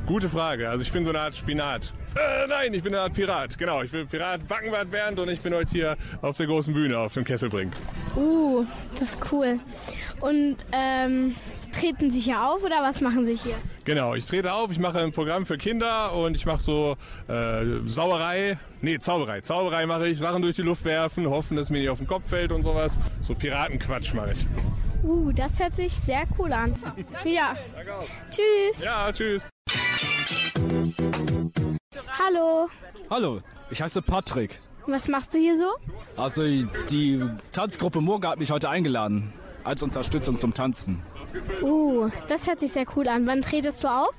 Gute 0.06 0.28
Frage. 0.28 0.69
Also 0.69 0.82
ich 0.82 0.91
bin 0.91 1.06
so 1.06 1.12
eine 1.12 1.21
Art 1.21 1.36
Spinat. 1.36 1.93
Äh, 2.15 2.47
nein, 2.47 2.73
ich 2.73 2.84
bin 2.84 2.93
eine 2.93 3.04
Art 3.04 3.13
Pirat. 3.13 3.58
Genau, 3.58 3.82
ich 3.82 3.89
bin 3.89 4.06
Pirat 4.08 4.45
Backenbart 4.45 4.91
Bernd 4.91 5.19
und 5.19 5.30
ich 5.30 5.39
bin 5.39 5.54
heute 5.54 5.71
hier 5.71 5.97
auf 6.21 6.36
der 6.36 6.47
großen 6.47 6.73
Bühne 6.73 7.00
auf 7.00 7.13
dem 7.13 7.23
Kesselbrink. 7.23 7.71
Uh, 8.17 8.65
das 9.00 9.15
ist 9.15 9.32
cool. 9.32 9.60
Und 10.19 10.58
ähm, 10.73 11.36
treten 11.80 12.12
Sie 12.12 12.20
hier 12.20 12.44
auf 12.44 12.63
oder 12.63 12.82
was 12.82 13.02
machen 13.02 13.26
Sie 13.26 13.36
hier? 13.36 13.56
Genau, 13.86 14.16
ich 14.16 14.26
trete 14.26 14.54
auf, 14.54 14.72
ich 14.72 14.80
mache 14.80 15.00
ein 15.00 15.12
Programm 15.12 15.46
für 15.46 15.58
Kinder 15.58 16.13
und 16.13 16.36
ich 16.36 16.46
mache 16.46 16.60
so 16.60 16.98
äh, 17.28 17.63
Sauerei, 17.86 18.58
nee, 18.82 19.00
Zauberei. 19.00 19.42
Zauberei 19.42 19.86
mache 19.86 20.08
ich, 20.08 20.20
Sachen 20.20 20.42
durch 20.42 20.56
die 20.56 20.62
Luft 20.63 20.86
werfen, 20.86 21.30
hoffen, 21.30 21.58
dass 21.58 21.70
mir 21.70 21.80
nicht 21.80 21.90
auf 21.90 22.00
den 22.00 22.08
Kopf 22.08 22.28
fällt 22.30 22.52
und 22.52 22.63
sowas. 22.63 23.00
So 23.22 23.36
Piratenquatsch 23.36 24.13
mache 24.13 24.34
ich. 24.34 24.46
Uh, 25.04 25.32
das 25.32 25.60
hört 25.60 25.76
sich 25.76 25.94
sehr 25.94 26.24
cool 26.38 26.52
an. 26.52 26.76
Ja. 27.24 27.56
Tschüss. 28.32 28.84
Ja, 28.84 29.12
tschüss. 29.12 29.48
Hallo. 32.26 32.70
Hallo, 33.10 33.40
ich 33.70 33.82
heiße 33.82 34.02
Patrick. 34.02 34.60
Was 34.88 35.08
machst 35.08 35.34
du 35.34 35.38
hier 35.38 35.58
so? 35.58 35.76
Also 36.16 36.44
die 36.90 37.22
Tanzgruppe 37.52 38.02
Murga 38.02 38.32
hat 38.32 38.40
mich 38.40 38.52
heute 38.52 38.70
eingeladen 38.70 39.34
als 39.68 39.84
Unterstützung 39.84 40.38
zum 40.38 40.54
Tanzen. 40.54 41.04
Uh, 41.62 42.10
das 42.28 42.48
hört 42.48 42.60
sich 42.60 42.72
sehr 42.72 42.86
cool 42.96 43.08
an. 43.08 43.28
Wann 43.28 43.42
tretest 43.42 43.84
du 43.84 43.88
auf? 43.88 44.10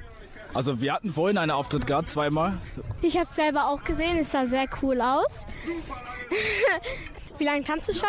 Also 0.54 0.80
wir 0.80 0.94
hatten 0.94 1.12
vorhin 1.12 1.38
einen 1.38 1.50
Auftritt 1.50 1.86
gehabt, 1.86 2.08
zweimal. 2.08 2.58
Ich 3.02 3.18
habe 3.18 3.28
selber 3.30 3.68
auch 3.68 3.84
gesehen, 3.84 4.18
es 4.18 4.32
sah 4.32 4.46
sehr 4.46 4.66
cool 4.82 5.00
aus. 5.00 5.46
Wie 7.38 7.44
lange 7.44 7.62
tanzt 7.64 7.88
du 7.88 7.94
schon? 7.94 8.08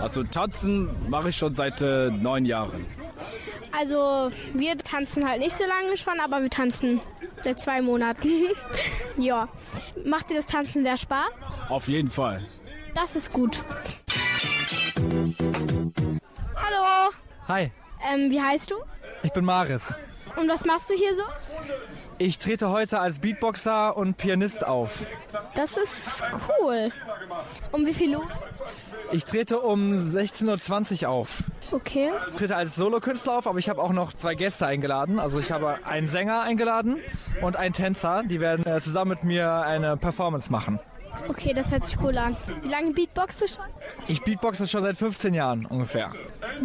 Also 0.00 0.22
tanzen 0.24 0.90
mache 1.08 1.30
ich 1.30 1.36
schon 1.36 1.54
seit 1.54 1.80
äh, 1.80 2.10
neun 2.10 2.44
Jahren. 2.44 2.84
Also 3.78 4.30
wir 4.54 4.76
tanzen 4.76 5.28
halt 5.28 5.40
nicht 5.40 5.56
so 5.56 5.64
lange 5.64 5.96
schon, 5.96 6.20
aber 6.20 6.42
wir 6.42 6.50
tanzen 6.50 7.00
seit 7.42 7.60
zwei 7.60 7.80
Monaten. 7.80 8.28
ja. 9.18 9.48
Macht 10.04 10.30
dir 10.30 10.34
das 10.34 10.46
Tanzen 10.46 10.84
sehr 10.84 10.96
Spaß? 10.96 11.30
Auf 11.68 11.88
jeden 11.88 12.10
Fall. 12.10 12.44
Das 12.94 13.14
ist 13.14 13.32
gut. 13.32 13.58
Hallo. 16.68 17.12
Hi, 17.48 17.70
Ähm, 18.12 18.30
wie 18.30 18.40
heißt 18.40 18.70
du? 18.70 18.76
ich 19.22 19.32
bin 19.32 19.44
Maris. 19.44 19.94
Und 20.36 20.48
was 20.48 20.64
machst 20.64 20.90
du 20.90 20.94
hier 20.94 21.14
so? 21.14 21.22
Ich 22.18 22.38
trete 22.38 22.68
heute 22.68 23.00
als 23.00 23.18
Beatboxer 23.18 23.96
und 23.96 24.16
Pianist 24.18 24.64
auf. 24.66 25.06
Das 25.54 25.76
ist 25.76 26.22
cool. 26.60 26.90
Um 27.72 27.86
wie 27.86 27.94
viel 27.94 28.16
Uhr? 28.16 28.28
Ich 29.12 29.24
trete 29.24 29.60
um 29.60 29.92
16.20 29.94 31.04
Uhr 31.04 31.08
auf. 31.08 31.42
Okay. 31.72 32.10
Ich 32.30 32.36
trete 32.36 32.56
als 32.56 32.74
Solokünstler 32.76 33.38
auf, 33.38 33.46
aber 33.46 33.58
ich 33.58 33.68
habe 33.70 33.80
auch 33.82 33.92
noch 33.92 34.12
zwei 34.12 34.34
Gäste 34.34 34.66
eingeladen. 34.66 35.18
Also 35.18 35.38
ich 35.40 35.50
habe 35.50 35.78
einen 35.86 36.06
Sänger 36.08 36.42
eingeladen 36.42 36.98
und 37.40 37.56
einen 37.56 37.72
Tänzer. 37.74 38.22
Die 38.24 38.40
werden 38.40 38.66
äh, 38.66 38.80
zusammen 38.80 39.10
mit 39.10 39.24
mir 39.24 39.50
eine 39.62 39.96
Performance 39.96 40.52
machen. 40.52 40.78
Okay, 41.26 41.52
das 41.52 41.70
hört 41.70 41.84
sich 41.84 41.98
cool 42.00 42.16
an. 42.16 42.36
Wie 42.62 42.68
lange 42.68 42.92
beatboxst 42.92 43.42
du 43.42 43.48
schon? 43.48 43.64
Ich 44.06 44.22
beatboxe 44.22 44.66
schon 44.66 44.82
seit 44.82 44.96
15 44.96 45.34
Jahren 45.34 45.66
ungefähr. 45.66 46.12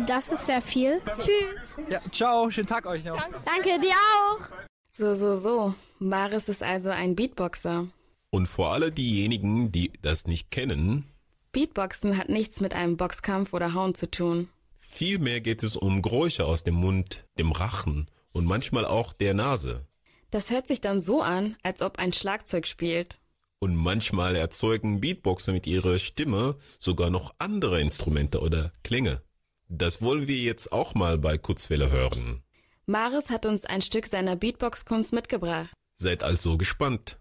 Das 0.08 0.32
ist 0.32 0.46
sehr 0.46 0.62
viel. 0.62 1.02
Tschüss. 1.18 1.90
Ja, 1.90 2.00
ciao, 2.12 2.50
schönen 2.50 2.68
Tag 2.68 2.86
euch 2.86 3.04
noch. 3.04 3.18
Danke, 3.46 3.80
dir 3.82 3.94
auch. 3.94 4.40
So, 4.92 5.14
so, 5.16 5.34
so. 5.34 5.74
Maris 6.00 6.50
ist 6.50 6.62
also 6.64 6.90
ein 6.90 7.16
Beatboxer. 7.16 7.88
Und 8.30 8.48
für 8.48 8.68
alle 8.68 8.92
diejenigen, 8.92 9.72
die 9.72 9.92
das 10.02 10.28
nicht 10.28 10.52
kennen, 10.52 11.06
Beatboxen 11.52 12.18
hat 12.18 12.30
nichts 12.30 12.62
mit 12.62 12.74
einem 12.74 12.98
Boxkampf 12.98 13.54
oder 13.54 13.74
Hauen 13.74 13.94
zu 13.96 14.10
tun. 14.10 14.50
vielmehr 14.80 15.40
geht 15.42 15.64
es 15.64 15.76
um 15.76 16.02
Geräusche 16.02 16.46
aus 16.46 16.64
dem 16.64 16.76
Mund, 16.76 17.26
dem 17.38 17.52
Rachen 17.52 18.10
und 18.32 18.46
manchmal 18.46 18.86
auch 18.86 19.14
der 19.14 19.34
Nase. 19.34 19.86
Das 20.32 20.50
hört 20.50 20.68
sich 20.68 20.82
dann 20.82 21.00
so 21.00 21.22
an, 21.22 21.56
als 21.62 21.84
ob 21.84 22.00
ein 22.00 22.12
Schlagzeug 22.12 22.66
spielt. 22.66 23.20
Und 23.64 23.78
manchmal 23.78 24.36
erzeugen 24.36 25.00
Beatboxer 25.00 25.54
mit 25.54 25.68
ihrer 25.68 25.98
Stimme 25.98 26.58
sogar 26.80 27.10
noch 27.10 27.34
andere 27.38 27.80
Instrumente 27.80 28.42
oder 28.42 28.74
Klänge. 28.84 29.22
Das 29.70 30.02
wollen 30.02 30.28
wir 30.28 30.36
jetzt 30.36 30.74
auch 30.74 30.96
mal 30.96 31.18
bei 31.18 31.38
Kurzwelle 31.38 31.90
hören. 31.90 32.44
Maris 32.88 33.30
hat 33.30 33.46
uns 33.46 33.64
ein 33.64 33.82
Stück 33.82 34.08
seiner 34.08 34.36
Beatbox-Kunst 34.36 35.14
mitgebracht. 35.14 35.70
Seid 35.96 36.24
also 36.24 36.58
gespannt. 36.58 37.16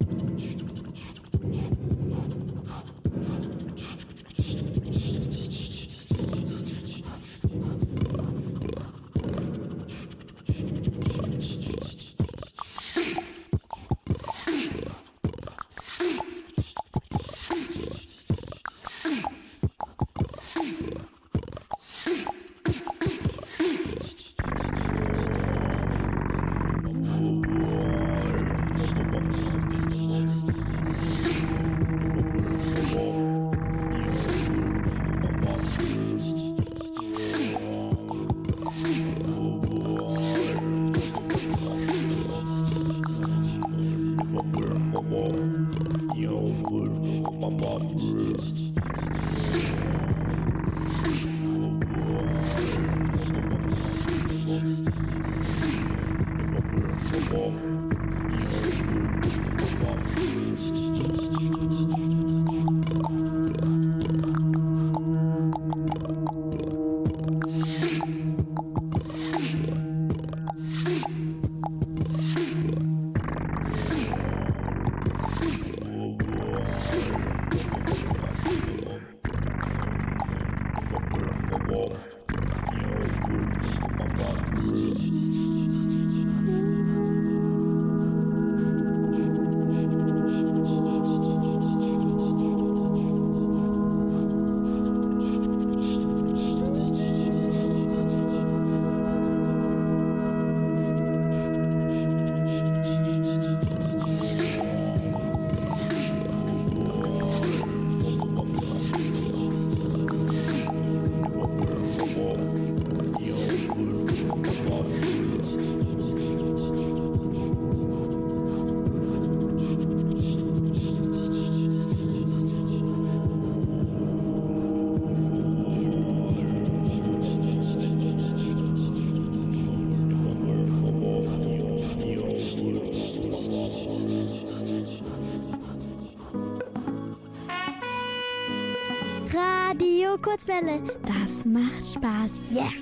Kurzwelle, 140.42 140.80
das 141.06 141.44
macht 141.44 141.86
Spaß. 141.86 142.54
Yeah! 142.56 142.81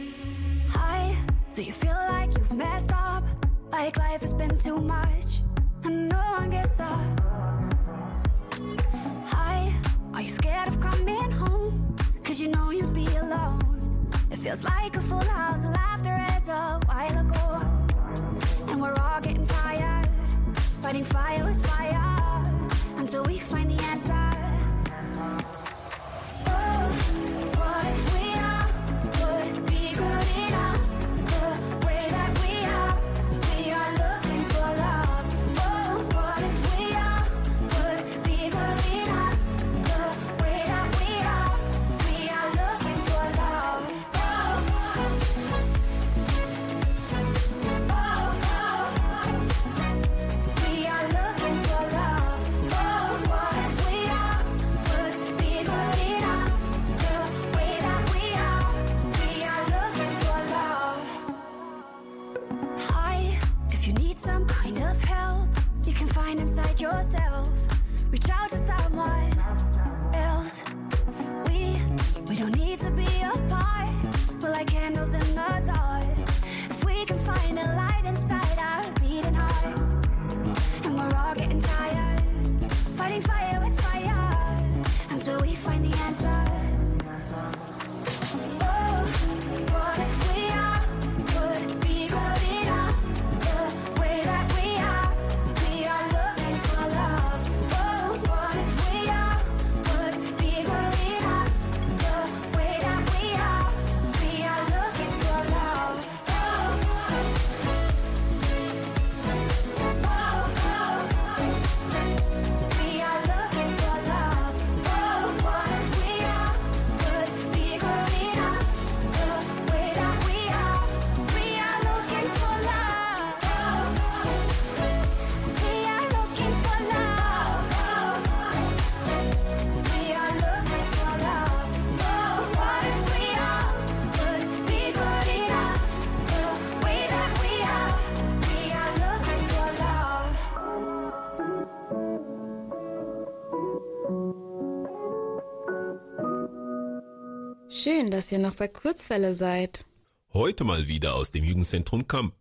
Schön, 147.71 148.11
dass 148.11 148.33
ihr 148.33 148.39
noch 148.39 148.55
bei 148.55 148.69
Kurzwelle 148.69 149.35
seid. 149.35 149.85
Heute 150.33 150.65
mal 150.65 150.89
wieder 150.89 151.15
aus 151.15 151.31
dem 151.33 151.45
Jugendzentrum 151.45 152.07
Kamp 152.07 152.35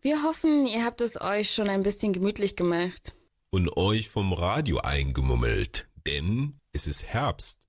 Wir 0.00 0.22
hoffen, 0.22 0.66
ihr 0.66 0.84
habt 0.84 1.00
es 1.00 1.20
euch 1.20 1.50
schon 1.52 1.68
ein 1.68 1.82
bisschen 1.82 2.12
gemütlich 2.12 2.56
gemacht. 2.56 3.14
und 3.50 3.76
euch 3.76 4.08
vom 4.08 4.32
Radio 4.32 4.78
eingemummelt, 4.78 5.88
denn 6.06 6.58
es 6.72 6.86
ist 6.86 7.04
Herbst. 7.04 7.62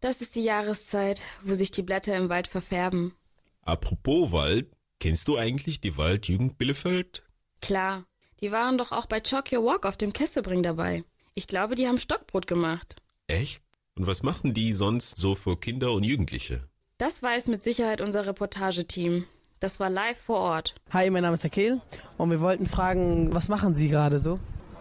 Das 0.00 0.20
ist 0.20 0.34
die 0.34 0.42
Jahreszeit, 0.42 1.22
wo 1.42 1.54
sich 1.54 1.70
die 1.70 1.82
Blätter 1.82 2.16
im 2.16 2.28
Wald 2.28 2.46
verfärben. 2.48 3.14
Apropos 3.62 4.32
Wald, 4.32 4.70
kennst 4.98 5.28
du 5.28 5.36
eigentlich 5.36 5.80
die 5.80 5.96
Waldjugend 5.96 6.58
Bielefeld? 6.58 7.22
Klar, 7.60 8.04
die 8.40 8.50
waren 8.52 8.78
doch 8.78 8.92
auch 8.92 9.06
bei 9.06 9.20
Chalk 9.20 9.52
Your 9.52 9.64
Walk 9.64 9.86
auf 9.86 9.96
dem 9.96 10.12
Kesselbring 10.12 10.62
dabei. 10.62 11.04
Ich 11.34 11.46
glaube, 11.46 11.74
die 11.74 11.86
haben 11.86 11.98
Stockbrot 11.98 12.46
gemacht. 12.46 12.96
Echt? 13.26 13.62
Und 13.98 14.06
was 14.06 14.22
machen 14.22 14.54
die 14.54 14.72
sonst 14.72 15.18
so 15.18 15.34
für 15.34 15.56
Kinder 15.56 15.92
und 15.92 16.04
Jugendliche? 16.04 16.62
Das 16.98 17.22
weiß 17.22 17.48
mit 17.48 17.62
Sicherheit 17.62 18.00
unser 18.00 18.26
Reportageteam. 18.26 19.24
Das 19.58 19.80
war 19.80 19.90
live 19.90 20.18
vor 20.18 20.38
Ort. 20.38 20.74
Hi, 20.90 21.10
mein 21.10 21.22
Name 21.22 21.34
ist 21.34 21.44
Akel 21.44 21.80
und 22.16 22.30
wir 22.30 22.40
wollten 22.40 22.66
fragen, 22.66 23.34
was 23.34 23.48
machen 23.48 23.74
Sie 23.74 23.88
gerade 23.88 24.18
so? 24.18 24.38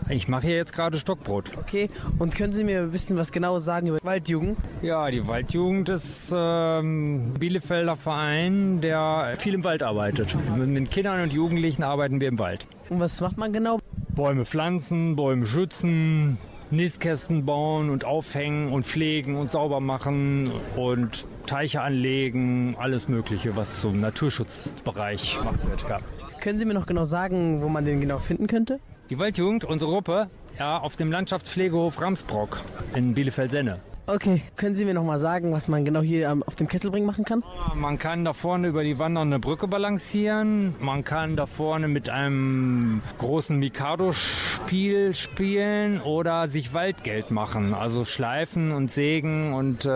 Ich 0.07 0.27
mache 0.27 0.47
hier 0.47 0.55
jetzt 0.55 0.73
gerade 0.73 0.97
Stockbrot. 0.97 1.57
Okay, 1.57 1.89
und 2.17 2.35
können 2.35 2.53
Sie 2.53 2.63
mir 2.63 2.79
ein 2.81 2.91
bisschen 2.91 3.17
was 3.17 3.31
Genaues 3.31 3.65
sagen 3.65 3.87
über 3.87 3.99
Waldjugend? 4.01 4.57
Ja, 4.81 5.11
die 5.11 5.27
Waldjugend 5.27 5.89
ist 5.89 6.33
ähm, 6.33 7.33
Bielefelder 7.37 7.95
Verein, 7.95 8.79
der 8.79 9.35
viel 9.37 9.53
im 9.53 9.63
Wald 9.63 9.83
arbeitet. 9.83 10.35
Mit 10.55 10.89
Kindern 10.91 11.21
und 11.21 11.33
Jugendlichen 11.33 11.83
arbeiten 11.83 12.21
wir 12.21 12.29
im 12.29 12.39
Wald. 12.39 12.65
Und 12.89 12.99
was 13.01 13.19
macht 13.21 13.37
man 13.37 13.51
genau? 13.53 13.79
Bäume 14.09 14.45
pflanzen, 14.45 15.15
Bäume 15.15 15.45
schützen, 15.45 16.37
Nistkästen 16.71 17.45
bauen 17.45 17.89
und 17.89 18.05
aufhängen 18.05 18.71
und 18.71 18.85
pflegen 18.85 19.35
und 19.35 19.51
sauber 19.51 19.79
machen 19.79 20.51
und 20.75 21.27
Teiche 21.45 21.81
anlegen, 21.81 22.75
alles 22.77 23.07
Mögliche, 23.07 23.55
was 23.55 23.81
zum 23.81 23.99
Naturschutzbereich 23.99 25.37
gemacht 25.39 25.67
wird. 25.67 25.85
Ja. 25.89 25.97
Können 26.39 26.57
Sie 26.57 26.65
mir 26.65 26.75
noch 26.75 26.85
genau 26.85 27.05
sagen, 27.05 27.61
wo 27.61 27.69
man 27.69 27.85
den 27.85 27.99
genau 27.99 28.19
finden 28.19 28.47
könnte? 28.47 28.79
Die 29.09 29.17
Waldjugend, 29.17 29.65
unsere 29.65 29.91
Gruppe, 29.91 30.29
ja, 30.59 30.77
auf 30.77 30.95
dem 30.95 31.11
Landschaftspflegehof 31.11 31.99
Ramsbrock 31.99 32.59
in 32.93 33.13
Bielefeld-Senne. 33.13 33.79
Okay, 34.09 34.41
können 34.55 34.73
Sie 34.73 34.85
mir 34.85 34.95
noch 34.95 35.03
mal 35.03 35.19
sagen, 35.19 35.51
was 35.51 35.67
man 35.67 35.85
genau 35.85 36.01
hier 36.01 36.29
ähm, 36.29 36.41
auf 36.41 36.55
dem 36.55 36.67
Kesselbring 36.67 37.05
machen 37.05 37.25
kann? 37.25 37.43
Man 37.75 37.99
kann 37.99 38.25
da 38.25 38.33
vorne 38.33 38.69
über 38.69 38.83
die 38.83 38.97
wandernde 38.97 39.37
Brücke 39.37 39.67
balancieren. 39.67 40.73
Man 40.79 41.03
kann 41.03 41.35
da 41.35 41.45
vorne 41.45 41.87
mit 41.87 42.09
einem 42.09 43.03
großen 43.19 43.59
Mikado-Spiel 43.59 45.13
spielen 45.13 46.01
oder 46.01 46.47
sich 46.47 46.73
Waldgeld 46.73 47.29
machen. 47.29 47.75
Also 47.75 48.03
schleifen 48.03 48.71
und 48.71 48.91
sägen 48.91 49.53
und 49.53 49.85
äh, 49.85 49.87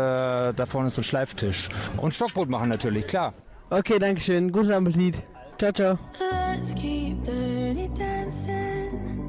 da 0.53 0.65
vorne 0.67 0.89
ist 0.89 0.93
so 0.93 1.01
ein 1.01 1.05
Schleiftisch. 1.05 1.69
Und 1.97 2.13
Stockbrot 2.13 2.49
machen 2.49 2.69
natürlich, 2.69 3.07
klar. 3.07 3.33
Okay, 3.71 3.97
danke 3.97 4.21
schön. 4.21 4.51
Guten 4.51 4.73
Appetit. 4.73 5.23
Ciao, 5.57 5.71
ciao. 5.71 5.97
Let's 6.19 6.75
keep 6.75 7.23
dirty 7.23 7.89
dancing 7.97 9.25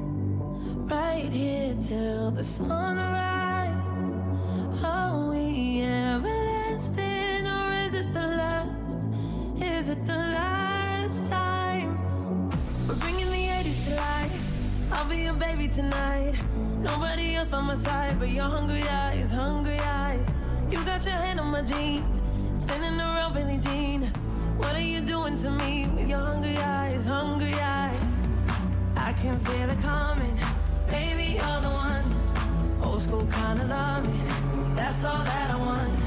right 0.87 1.33
here 1.33 1.75
till 1.79 2.31
the 2.37 2.43
sunrise. 2.43 3.44
Are 4.85 5.29
we 5.29 5.81
everlasting 5.83 7.43
or 7.57 7.67
is 7.85 7.93
it 8.01 8.13
the 8.13 8.27
last? 8.41 8.97
Is 9.61 9.89
it 9.89 10.05
the 10.05 10.19
last 10.37 11.29
time? 11.29 11.89
We're 12.87 12.99
bringing 13.03 13.29
the 13.37 13.45
80s 13.59 13.79
to 13.87 13.95
life. 13.95 14.43
I'll 14.91 15.09
be 15.09 15.17
your 15.27 15.33
baby 15.33 15.67
tonight. 15.67 16.35
Nobody 16.79 17.35
else 17.35 17.49
by 17.49 17.61
my 17.61 17.75
side 17.75 18.19
but 18.19 18.29
your 18.29 18.49
hungry 18.57 18.83
eyes, 18.83 19.31
hungry 19.31 19.79
eyes. 19.79 20.27
You 20.69 20.83
got 20.85 21.03
your 21.05 21.19
hand 21.25 21.39
on 21.39 21.47
my 21.47 21.61
jeans, 21.61 22.21
spinning 22.59 22.99
around 22.99 23.25
Jean. 23.61 24.01
What 24.57 24.75
are 24.75 24.81
you 24.81 25.01
doing 25.01 25.37
to 25.37 25.49
me 25.49 25.87
with 25.95 26.09
your 26.09 26.19
hungry 26.19 26.57
eyes, 26.57 27.05
hungry 27.05 27.53
eyes? 27.53 27.99
I 28.97 29.13
can 29.13 29.37
feel 29.39 29.69
it 29.69 29.79
coming, 29.81 30.37
baby, 30.89 31.37
you're 31.37 31.61
the 31.61 31.69
one. 31.69 32.05
Old 32.83 33.01
school 33.01 33.25
kind 33.27 33.59
of 33.61 33.69
loving, 33.69 34.27
that's 34.75 35.03
all 35.03 35.23
that 35.23 35.51
I 35.51 35.55
want. 35.55 35.99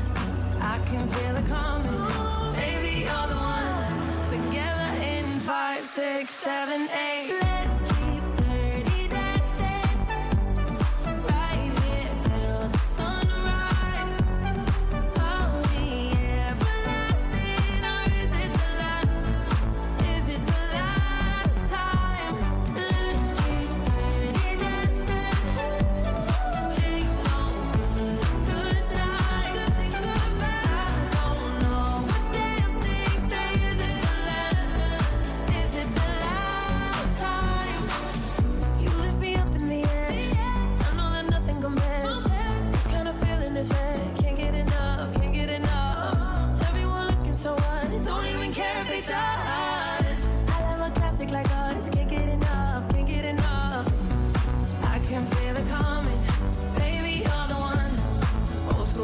I 0.60 0.78
can 0.86 1.06
feel 1.08 1.36
it 1.36 1.46
coming, 1.46 2.52
baby, 2.54 3.00
you're 3.06 3.28
the 3.28 3.36
one. 3.36 4.30
Together 4.30 4.90
in 5.02 5.40
five, 5.40 5.86
six, 5.86 6.34
seven, 6.34 6.88
eight. 6.90 7.32
Let's 7.40 7.77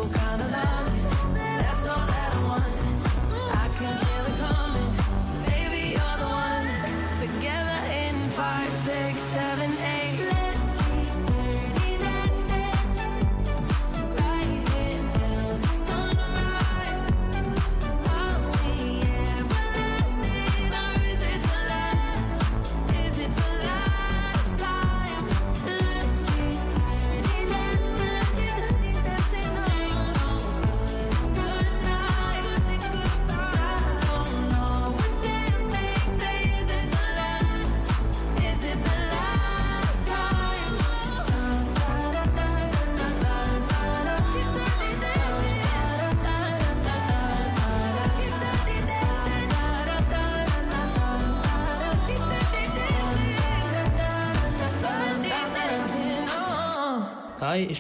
kind 0.09 0.41
of 0.43 0.51
love. 0.51 0.84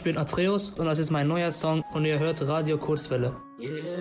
Bin 0.04 0.18
Atreus 0.18 0.70
und 0.70 0.84
das 0.84 0.98
ist 0.98 1.10
mein 1.10 1.26
neuer 1.26 1.50
Song 1.50 1.82
und 1.94 2.04
ihr 2.04 2.18
hört 2.18 2.46
Radio 2.46 2.76
Kurzwelle. 2.76 3.34
Listen, 3.56 3.93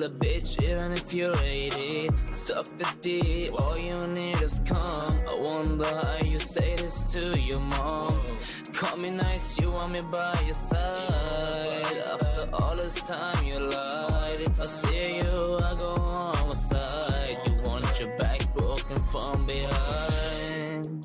a 0.00 0.08
bitch 0.08 0.62
even 0.62 0.92
if 0.92 1.12
you're 1.12 1.36
80. 1.36 2.08
Suck 2.32 2.66
the 2.78 2.88
D, 3.02 3.50
all 3.58 3.78
you 3.78 4.06
need 4.06 4.40
is 4.40 4.62
come. 4.64 5.20
I 5.30 5.34
wonder 5.34 5.84
how 5.84 6.16
you 6.16 6.38
say 6.38 6.74
this 6.76 7.02
to 7.12 7.38
your 7.38 7.60
mom. 7.60 8.24
Call 8.72 8.96
me 8.96 9.10
nice, 9.10 9.60
you 9.60 9.70
want 9.70 9.92
me 9.92 10.00
by 10.00 10.40
your 10.44 10.54
side. 10.54 11.96
After 12.12 12.48
all 12.54 12.74
this 12.74 12.94
time 13.02 13.44
you 13.44 13.58
lied. 13.58 14.40
I 14.60 14.66
see 14.66 15.16
you, 15.16 15.58
I 15.62 15.74
go 15.76 15.94
on 15.94 16.48
my 16.48 16.54
side 16.54 17.38
You 17.46 17.68
want 17.68 18.00
your 18.00 18.16
back 18.16 18.54
broken 18.54 18.96
from 19.06 19.46
behind. 19.46 21.01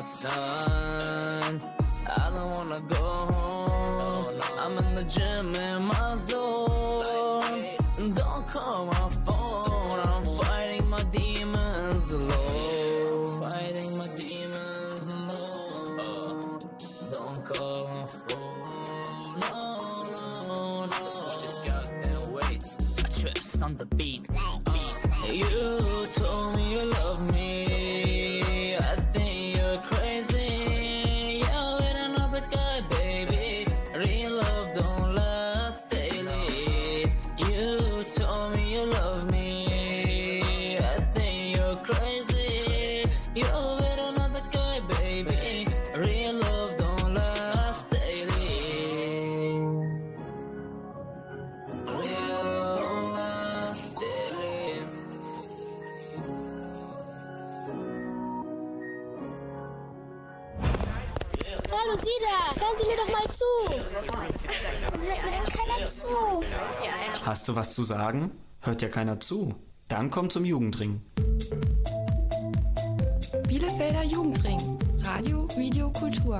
out. 0.00 0.59
Du 67.50 67.56
was 67.56 67.74
zu 67.74 67.84
sagen? 67.84 68.30
Hört 68.60 68.82
ja 68.82 68.88
keiner 68.88 69.18
zu. 69.20 69.54
Dann 69.88 70.10
komm 70.10 70.30
zum 70.30 70.44
Jugendring. 70.44 71.00
Bielefelder 73.48 74.04
Jugendring. 74.04 74.78
Radio, 75.02 75.48
Video, 75.56 75.90
Kultur. 75.90 76.38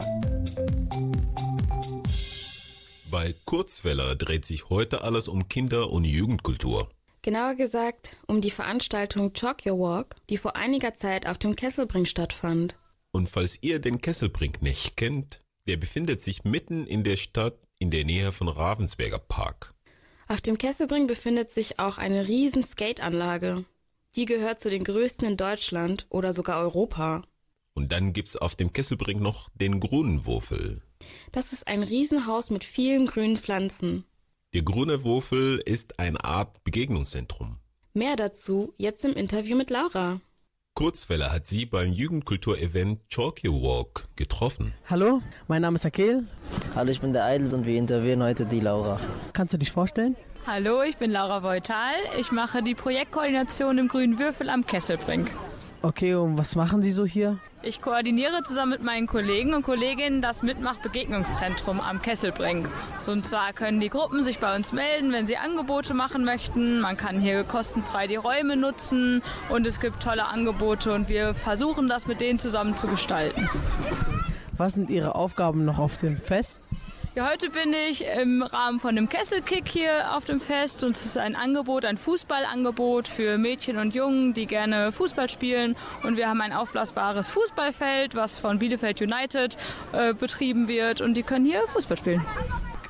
Bei 3.11 3.35
Kurzwelle 3.45 4.17
dreht 4.17 4.47
sich 4.47 4.71
heute 4.71 5.03
alles 5.03 5.27
um 5.27 5.49
Kinder- 5.49 5.91
und 5.91 6.05
Jugendkultur. 6.05 6.89
Genauer 7.23 7.57
gesagt 7.57 8.17
um 8.29 8.41
die 8.41 8.53
Veranstaltung 8.53 9.33
Chalk 9.33 9.67
Your 9.67 9.79
Walk, 9.81 10.17
die 10.31 10.37
vor 10.37 10.55
einiger 10.55 10.95
Zeit 10.95 11.27
auf 11.27 11.39
dem 11.39 11.57
Kesselbring 11.57 12.07
stattfand. 12.07 12.79
Und 13.11 13.29
falls 13.29 13.59
ihr 13.63 13.81
den 13.81 14.01
Kesselbrink 14.01 14.63
nicht 14.63 14.97
kennt, 14.97 15.43
der 15.67 15.77
befindet 15.77 16.23
sich 16.23 16.45
mitten 16.45 16.87
in 16.87 17.03
der 17.03 17.17
Stadt 17.17 17.59
in 17.81 17.91
der 17.91 18.05
Nähe 18.05 18.31
von 18.31 18.49
Ravensberger 18.49 19.19
Park. 19.19 19.75
Auf 20.31 20.41
dem 20.41 20.59
Kesselbring 20.59 21.09
befindet 21.09 21.51
sich 21.51 21.81
auch 21.81 21.99
eine 21.99 22.29
riesen 22.29 22.63
Skateanlage. 22.63 23.65
Die 24.15 24.27
gehört 24.27 24.61
zu 24.61 24.71
den 24.71 24.85
größten 24.85 25.27
in 25.27 25.37
Deutschland 25.37 26.07
oder 26.09 26.33
sogar 26.33 26.61
Europa. 26.61 27.23
Und 27.75 27.91
dann 27.91 28.13
gibt's 28.13 28.37
auf 28.37 28.55
dem 28.55 28.73
Kesselbrink 28.73 29.21
noch 29.21 29.49
den 29.57 29.81
Grunenwurfel. 29.81 30.83
Das 31.33 31.53
ist 31.53 31.67
ein 31.67 31.83
Riesenhaus 31.83 32.51
mit 32.51 32.63
vielen 32.63 33.07
grünen 33.07 33.39
Pflanzen. 33.39 34.05
Der 34.55 34.63
Grüne 34.63 35.03
Wurfel 35.03 35.61
ist 35.67 35.99
eine 35.99 36.23
Art 36.23 36.63
Begegnungszentrum. 36.63 37.59
Mehr 37.93 38.15
dazu 38.15 38.73
jetzt 38.77 39.05
im 39.05 39.15
Interview 39.15 39.57
mit 39.57 39.69
Laura. 39.69 40.21
Kurzwelle 40.81 41.31
hat 41.31 41.47
sie 41.47 41.67
beim 41.67 41.93
Jugendkulturevent 41.93 43.01
Chalky 43.11 43.49
Walk 43.49 44.05
getroffen. 44.17 44.73
Hallo, 44.89 45.21
mein 45.47 45.61
Name 45.61 45.75
ist 45.75 45.85
Akel. 45.85 46.27
Hallo, 46.75 46.91
ich 46.91 47.03
bin 47.03 47.13
der 47.13 47.27
Eidel 47.27 47.53
und 47.53 47.67
wir 47.67 47.77
interviewen 47.77 48.23
heute 48.23 48.47
die 48.47 48.61
Laura. 48.61 48.99
Kannst 49.35 49.53
du 49.53 49.59
dich 49.59 49.71
vorstellen? 49.71 50.17
Hallo, 50.47 50.83
ich 50.83 50.97
bin 50.97 51.11
Laura 51.11 51.41
Beutal. 51.41 51.93
Ich 52.19 52.33
mache 52.33 52.63
die 52.63 52.75
Projektkoordination 52.75 53.77
im 53.77 53.89
Grünen 53.89 54.19
Würfel 54.19 54.49
am 54.49 54.67
Kesselbrink. 54.67 55.31
Okay, 55.83 56.15
und 56.15 56.37
was 56.37 56.57
machen 56.57 56.83
Sie 56.83 56.91
so 56.91 57.07
hier? 57.07 57.39
Ich 57.63 57.81
koordiniere 57.81 58.43
zusammen 58.43 58.73
mit 58.73 58.83
meinen 58.83 59.07
Kollegen 59.07 59.55
und 59.55 59.63
Kolleginnen 59.63 60.21
das 60.21 60.43
Mitmach-Begegnungszentrum 60.43 61.81
am 61.81 62.03
Kesselbrink. 62.03 62.69
So, 63.01 63.13
und 63.13 63.27
zwar 63.27 63.55
können 63.55 63.81
die 63.81 63.89
Gruppen 63.89 64.23
sich 64.23 64.41
bei 64.41 64.55
uns 64.55 64.73
melden, 64.75 65.11
wenn 65.13 65.27
sie 65.27 65.39
Angebote 65.39 65.95
machen 65.95 66.25
möchten. 66.25 66.81
Man 66.81 66.99
kann 66.99 67.19
hier 67.19 67.45
kostenfrei 67.45 68.07
die 68.07 68.17
Räume 68.17 68.57
nutzen 68.57 69.23
und 69.49 69.67
es 69.67 69.81
gibt 69.81 70.03
tolle 70.03 70.27
Angebote 70.27 70.93
und 70.93 71.09
wir 71.09 71.33
versuchen 71.33 71.89
das 71.89 72.07
mit 72.07 72.21
denen 72.21 72.39
zusammen 72.39 72.75
zu 72.75 72.87
gestalten. 72.87 73.49
Was 74.59 74.75
sind 74.75 74.91
Ihre 74.91 75.15
Aufgaben 75.15 75.65
noch 75.65 75.79
auf 75.79 75.99
dem 75.99 76.19
Fest? 76.19 76.61
Ja, 77.17 77.29
heute 77.29 77.51
bin 77.51 77.73
ich 77.73 78.05
im 78.07 78.41
Rahmen 78.41 78.79
von 78.79 78.95
dem 78.95 79.09
Kesselkick 79.09 79.67
hier 79.67 80.17
auf 80.17 80.27
dem 80.27 80.41
Fest 80.41 80.85
und 80.85 80.93
es 80.93 81.05
ist 81.05 81.17
ein 81.17 81.35
Angebot, 81.35 81.85
ein 81.85 81.99
Fußballangebot 81.99 83.09
für 83.09 83.37
Mädchen 83.37 83.79
und 83.79 83.97
Jungen, 83.97 84.33
die 84.33 84.47
gerne 84.47 84.93
Fußball 84.93 85.29
spielen 85.29 85.75
und 86.05 86.17
wir 86.17 86.29
haben 86.29 86.41
ein 86.41 86.53
aufblasbares 86.53 87.29
Fußballfeld, 87.29 88.15
was 88.15 88.39
von 88.39 88.61
Bielefeld 88.61 89.03
United 89.03 89.59
äh, 89.91 90.15
betrieben 90.15 90.69
wird 90.69 91.01
und 91.01 91.15
die 91.15 91.25
können 91.25 91.47
hier 91.47 91.67
Fußball 91.67 91.97
spielen. 91.97 92.25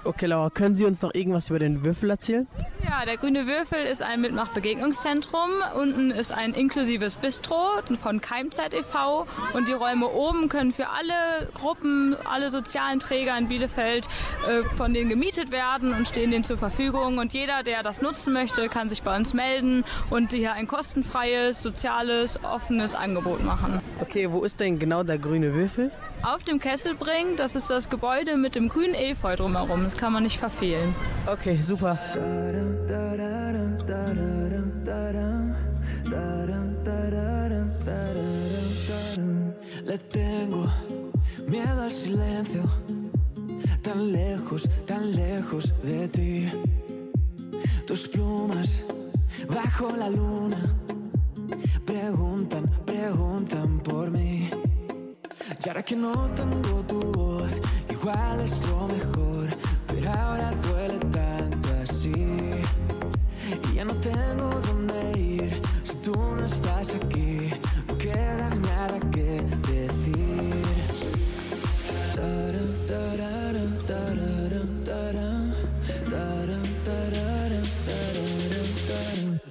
Okay, 0.03 0.27
Laura, 0.27 0.49
können 0.49 0.75
Sie 0.75 0.87
uns 0.87 1.03
noch 1.03 1.13
irgendwas 1.15 1.51
über 1.51 1.59
den 1.59 1.85
Würfel 1.85 2.09
erzählen? 2.09 2.47
Ja, 2.83 3.05
der 3.05 3.19
Grüne 3.19 3.47
Würfel 3.47 3.81
ist 3.81 4.03
ein 4.03 4.23
Mitmachbegegnungszentrum. 4.23 5.51
Unten 5.79 6.11
ist 6.11 6.33
ein 6.33 6.55
inklusives 6.55 7.17
Bistro 7.17 7.55
von 8.03 8.23
Keimzeit 8.23 8.73
e.V. 8.73 9.27
Und 9.53 9.69
die 9.69 9.73
Räume 9.73 10.09
oben 10.09 10.49
können 10.49 10.73
für 10.73 10.89
alle 10.89 11.49
Gruppen, 11.53 12.17
alle 12.25 12.49
sozialen 12.49 12.99
Träger 12.99 13.37
in 13.37 13.49
Bielefeld 13.49 14.09
äh, 14.49 14.63
von 14.77 14.95
denen 14.95 15.11
gemietet 15.11 15.51
werden 15.51 15.93
und 15.93 16.09
stehen 16.09 16.31
denen 16.31 16.45
zur 16.45 16.57
Verfügung. 16.57 17.19
Und 17.19 17.35
jeder, 17.35 17.63
der 17.63 17.83
das 17.83 18.01
nutzen 18.01 18.33
möchte, 18.33 18.69
kann 18.71 18.89
sich 18.89 19.03
bei 19.03 19.15
uns 19.15 19.35
melden 19.35 19.85
und 20.09 20.33
hier 20.33 20.53
ein 20.55 20.67
kostenfreies, 20.67 21.63
soziales, 21.63 22.43
offenes 22.43 22.95
Angebot 22.95 23.45
machen. 23.45 23.81
Okay, 24.01 24.33
wo 24.33 24.45
ist 24.45 24.61
denn 24.61 24.79
genau 24.79 25.03
der 25.03 25.19
grüne 25.19 25.53
Würfel? 25.53 25.91
Auf 26.23 26.45
dem 26.45 26.59
Kesselbring, 26.61 27.37
das 27.37 27.57
ist 27.57 27.71
das 27.71 27.89
Gebäude 27.89 28.37
mit 28.37 28.55
dem 28.55 28.69
grünen 28.69 28.95
Efeu 28.95 29.37
drumherum. 29.37 29.85
Das 29.91 29.99
kann 29.99 30.13
man 30.13 30.23
nicht 30.23 30.39
verfehlen. 30.39 30.95
Okay, 31.27 31.61
super. 31.61 31.99
Le 39.85 39.99
tengo 39.99 40.69
miedo 41.49 41.83
al 41.83 41.91
silencio, 41.91 42.63
tan 43.83 44.13
lejos, 44.13 44.69
tan 44.87 45.11
lejos 45.11 45.75
de 45.83 46.09
ti. 46.09 46.49
Tus 47.85 48.07
plumas 48.07 48.85
bajo 49.49 49.97
la 49.97 50.09
luna 50.09 50.73
preguntan, 51.85 52.71
preguntan 52.87 53.81
por 53.81 54.13
mí. 54.13 54.49
Y 55.63 55.69
ahora 55.69 55.83
que 55.83 55.97
no 55.97 56.13
tengo 56.37 56.83
tu 56.87 57.13
voz, 57.13 57.61
igual 57.91 58.41
es 58.41 58.63
lo 58.67 58.87
mejor, 58.87 59.40
ahora 60.07 60.51
duele 60.63 60.99
tanto 61.13 61.69
así. 61.83 62.13
Y 63.71 63.75
ya 63.75 63.85
no 63.85 63.95
tengo 63.95 64.49
dónde 64.67 65.19
ir 65.19 65.63
si 65.85 65.97
tú 65.97 66.15
no 66.15 66.45
estás 66.45 66.95
aquí. 66.95 67.51
No 67.89 67.99
queda 67.99 68.51
nada 68.55 68.99
que 69.11 69.43
decir. 69.69 70.31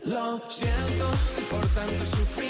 Lo 0.06 0.42
siento 0.50 1.06
por 1.52 1.66
tanto 1.68 2.04
sufrimiento, 2.18 2.49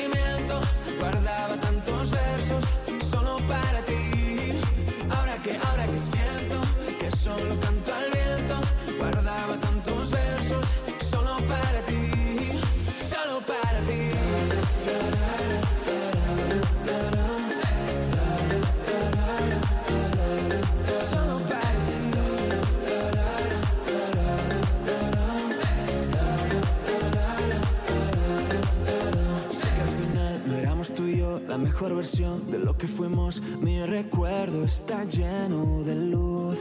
mejor 31.59 31.95
versión 31.95 32.49
de 32.49 32.59
lo 32.59 32.77
que 32.77 32.87
fuimos. 32.87 33.41
Mi 33.61 33.85
recuerdo 33.85 34.63
está 34.63 35.03
lleno 35.03 35.83
de 35.83 35.95
luz. 35.95 36.59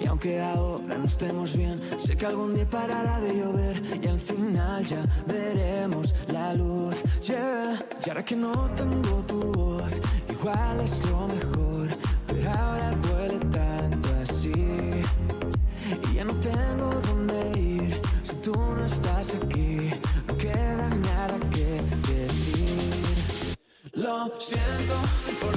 Y 0.00 0.06
aunque 0.06 0.40
ahora 0.40 0.98
no 0.98 1.04
estemos 1.04 1.56
bien, 1.56 1.80
sé 1.98 2.16
que 2.16 2.26
algún 2.26 2.54
día 2.54 2.68
parará 2.68 3.20
de 3.20 3.34
llover 3.38 3.82
y 4.02 4.06
al 4.06 4.20
final 4.20 4.86
ya 4.86 5.04
veremos 5.26 6.14
la 6.32 6.54
luz. 6.54 7.02
Yeah. 7.22 7.84
Y 8.04 8.08
ahora 8.08 8.24
que 8.24 8.36
no 8.36 8.52
tengo 8.76 9.22
tu 9.26 9.52
voz, 9.52 9.92
igual 10.30 10.80
es 10.80 11.04
lo 11.06 11.26
mejor, 11.28 11.88
pero 12.26 12.50
ahora 12.50 12.90
siento 24.38 24.94
por 25.40 25.56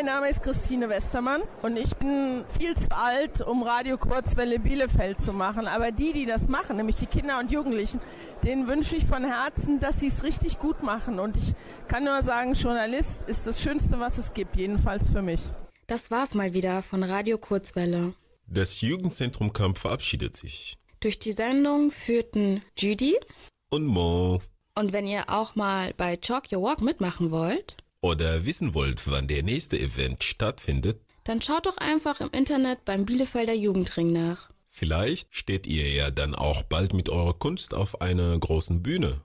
Mein 0.00 0.06
Name 0.06 0.30
ist 0.30 0.42
Christine 0.42 0.88
Westermann 0.88 1.42
und 1.60 1.76
ich 1.76 1.94
bin 1.96 2.42
viel 2.58 2.74
zu 2.74 2.90
alt, 2.90 3.42
um 3.42 3.62
Radio 3.62 3.98
Kurzwelle 3.98 4.58
Bielefeld 4.58 5.20
zu 5.20 5.34
machen. 5.34 5.68
Aber 5.68 5.92
die, 5.92 6.14
die 6.14 6.24
das 6.24 6.48
machen, 6.48 6.78
nämlich 6.78 6.96
die 6.96 7.04
Kinder 7.04 7.38
und 7.38 7.50
Jugendlichen, 7.50 8.00
denen 8.42 8.66
wünsche 8.66 8.96
ich 8.96 9.04
von 9.04 9.26
Herzen, 9.26 9.78
dass 9.78 10.00
sie 10.00 10.08
es 10.08 10.22
richtig 10.22 10.58
gut 10.58 10.82
machen. 10.82 11.20
Und 11.20 11.36
ich 11.36 11.52
kann 11.86 12.04
nur 12.04 12.22
sagen, 12.22 12.54
Journalist 12.54 13.10
ist 13.26 13.46
das 13.46 13.60
Schönste, 13.60 14.00
was 14.00 14.16
es 14.16 14.32
gibt, 14.32 14.56
jedenfalls 14.56 15.06
für 15.10 15.20
mich. 15.20 15.42
Das 15.86 16.10
war's 16.10 16.34
mal 16.34 16.54
wieder 16.54 16.82
von 16.82 17.02
Radio 17.02 17.36
Kurzwelle. 17.36 18.14
Das 18.46 18.80
Jugendzentrum 18.80 19.52
Kamp 19.52 19.76
verabschiedet 19.76 20.34
sich. 20.34 20.78
Durch 21.00 21.18
die 21.18 21.32
Sendung 21.32 21.90
führten 21.90 22.62
Judy. 22.78 23.16
Und 23.68 23.84
Mo. 23.84 24.40
Und 24.74 24.94
wenn 24.94 25.06
ihr 25.06 25.28
auch 25.28 25.56
mal 25.56 25.92
bei 25.98 26.16
Chalk 26.16 26.50
Your 26.50 26.62
Walk 26.62 26.80
mitmachen 26.80 27.30
wollt, 27.30 27.76
Oder 28.02 28.44
wissen 28.46 28.72
wollt, 28.74 29.06
wann 29.10 29.28
der 29.28 29.42
nächste 29.42 29.78
Event 29.78 30.24
stattfindet? 30.24 31.00
dann 31.24 31.42
schaut 31.42 31.66
doch 31.66 31.76
einfach 31.76 32.20
im 32.20 32.30
Internet 32.32 32.84
beim 32.84 33.04
Bielefelder 33.06 33.54
Jugendring 33.54 34.12
nach. 34.12 34.50
Vielleicht 34.66 35.32
steht 35.34 35.66
ihr 35.66 35.90
ja 35.92 36.10
dann 36.10 36.34
auch 36.34 36.62
bald 36.64 36.92
mit 36.92 37.08
eurer 37.08 37.34
Kunst 37.34 37.72
auf 37.74 38.00
einer 38.00 38.36
großen 38.38 38.82
Bühne. 38.82 39.20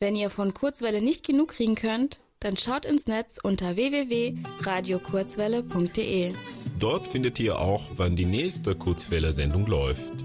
Wenn 0.00 0.16
ihr 0.16 0.30
von 0.30 0.52
Kurzwelle 0.54 1.00
nicht 1.00 1.24
genug 1.24 1.50
kriegen 1.50 1.76
könnt, 1.76 2.18
dann 2.40 2.56
schaut 2.56 2.86
ins 2.86 3.06
Netz 3.06 3.38
unter 3.42 3.76
www.radiokurzwelle.de. 3.76 6.32
Dort 6.78 7.06
findet 7.06 7.38
ihr 7.38 7.60
auch, 7.60 7.90
wann 7.96 8.16
die 8.16 8.26
nächste 8.26 8.74
Kurzwelle-Sendung 8.74 9.66
läuft. 9.66 10.24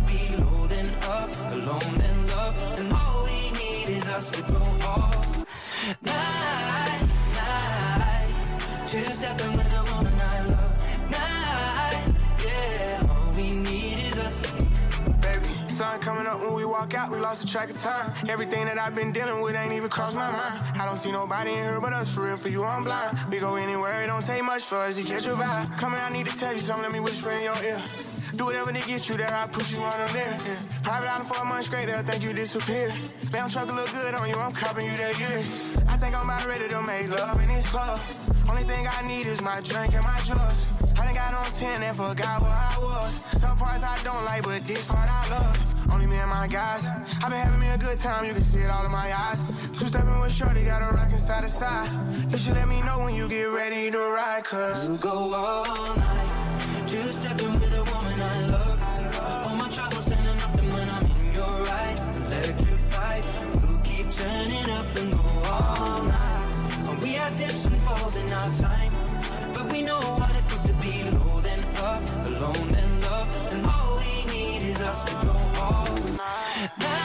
alone 1.63 1.95
then 1.95 2.27
love, 2.27 2.79
and 2.79 2.91
all 2.93 3.23
we 3.25 3.51
need 3.51 3.89
is 3.89 4.07
us 4.07 4.31
to 4.31 4.41
go 4.43 4.61
all 4.87 5.13
night, 6.01 7.01
night. 7.35 8.33
Two 8.87 9.01
stepping 9.01 9.51
with 9.51 9.69
the 9.69 9.81
woman 9.93 10.13
I 10.19 10.45
love, 10.47 11.11
night, 11.11 12.13
yeah. 12.43 13.07
All 13.09 13.31
we 13.35 13.51
need 13.51 13.99
is 13.99 14.17
us. 14.17 14.41
baby. 15.21 15.45
Sun 15.69 15.99
coming 15.99 16.25
up 16.25 16.39
when 16.39 16.53
we 16.53 16.65
walk 16.65 16.93
out, 16.95 17.11
we 17.11 17.19
lost 17.19 17.41
the 17.41 17.47
track 17.47 17.69
of 17.69 17.77
time. 17.77 18.11
Everything 18.27 18.65
that 18.65 18.79
I've 18.79 18.95
been 18.95 19.11
dealing 19.11 19.41
with 19.41 19.55
ain't 19.55 19.73
even 19.73 19.89
crossed 19.89 20.15
my 20.15 20.31
mind. 20.31 20.81
I 20.81 20.85
don't 20.85 20.97
see 20.97 21.11
nobody 21.11 21.51
in 21.51 21.57
here 21.57 21.79
but 21.81 21.93
us, 21.93 22.13
for 22.13 22.21
real, 22.23 22.37
for 22.37 22.49
you, 22.49 22.63
I'm 22.63 22.83
blind. 22.83 23.17
We 23.29 23.39
go 23.39 23.55
anywhere, 23.55 24.03
it 24.03 24.07
don't 24.07 24.25
take 24.25 24.43
much 24.43 24.63
for 24.63 24.77
us 24.77 24.97
to 24.97 25.03
catch 25.03 25.25
your 25.25 25.35
vibe. 25.35 25.77
Come 25.77 25.93
here, 25.93 26.01
I 26.01 26.11
need 26.11 26.27
to 26.27 26.37
tell 26.37 26.53
you 26.53 26.59
something, 26.59 26.83
let 26.83 26.93
me 26.93 26.99
whisper 26.99 27.31
in 27.31 27.43
your 27.43 27.63
ear. 27.63 27.81
Do 28.35 28.45
whatever 28.45 28.71
to 28.71 28.87
get 28.87 29.07
you 29.09 29.15
there, 29.15 29.33
I 29.33 29.45
push 29.47 29.71
you 29.71 29.79
on 29.79 29.91
them 29.91 30.13
there. 30.13 30.37
Yeah. 30.47 30.70
Private 30.83 31.09
island 31.09 31.27
for 31.27 31.41
a 31.41 31.45
month 31.45 31.65
straight, 31.65 31.85
they'll 31.87 32.03
think 32.03 32.23
you 32.23 32.33
disappear. 32.33 32.91
Damn 33.31 33.49
truck 33.49 33.73
look 33.73 33.91
good 33.91 34.15
on 34.15 34.27
you, 34.27 34.35
I'm 34.35 34.51
copping 34.51 34.85
you 34.85 34.97
that 34.97 35.19
years. 35.19 35.69
I 35.87 35.95
think 35.97 36.15
I'm 36.15 36.25
about 36.25 36.45
ready 36.47 36.67
to 36.67 36.81
make 36.81 37.09
love 37.09 37.39
in 37.41 37.47
this 37.47 37.69
club. 37.69 37.99
Only 38.49 38.63
thing 38.63 38.87
I 38.89 39.07
need 39.07 39.27
is 39.27 39.41
my 39.41 39.61
drink 39.61 39.93
and 39.93 40.03
my 40.03 40.19
drugs. 40.25 40.71
I 40.97 41.05
done 41.05 41.13
got 41.13 41.33
on 41.33 41.45
10 41.53 41.83
and 41.83 41.95
forgot 41.95 42.41
where 42.41 42.51
I 42.51 42.75
was. 42.79 43.23
Some 43.39 43.57
parts 43.57 43.83
I 43.83 43.95
don't 44.03 44.25
like, 44.25 44.43
but 44.43 44.61
this 44.61 44.85
part 44.87 45.09
I 45.09 45.29
love. 45.29 45.91
Only 45.91 46.07
me 46.07 46.17
and 46.17 46.29
my 46.29 46.47
guys. 46.47 46.85
i 47.23 47.29
been 47.29 47.37
having 47.37 47.59
me 47.59 47.69
a 47.69 47.77
good 47.77 47.99
time, 47.99 48.25
you 48.25 48.33
can 48.33 48.41
see 48.41 48.59
it 48.59 48.69
all 48.69 48.85
in 48.85 48.91
my 48.91 49.13
eyes. 49.13 49.43
Two 49.73 49.85
stepping 49.85 50.19
with 50.19 50.31
Shorty, 50.31 50.63
got 50.65 50.81
a 50.81 50.93
rockin' 50.95 51.17
side 51.17 51.43
to 51.43 51.49
side. 51.49 51.89
You 52.31 52.37
should 52.37 52.55
let 52.55 52.67
me 52.67 52.81
know 52.81 52.99
when 52.99 53.13
you 53.13 53.29
get 53.29 53.45
ready 53.45 53.91
to 53.91 53.99
ride, 53.99 54.43
cause 54.43 54.87
We'll 54.87 54.97
go 54.97 55.33
all 55.35 55.95
night. 55.95 56.87
Two 56.87 56.97
stepping 57.13 57.60
our 68.41 68.53
time, 68.55 68.91
but 69.53 69.71
we 69.71 69.83
know 69.83 69.99
what 69.99 70.35
it 70.35 70.41
feels 70.49 70.65
to 70.65 70.73
be 70.73 71.03
low 71.11 71.41
then 71.41 71.59
up, 71.77 72.01
alone 72.25 72.67
then 72.69 73.01
love, 73.01 73.53
and 73.53 73.65
all 73.65 73.97
we 73.97 74.25
need 74.33 74.63
is 74.63 74.81
us 74.81 75.03
to 75.03 75.13
go 75.27 75.35
all 75.61 75.85
night. 76.17 77.00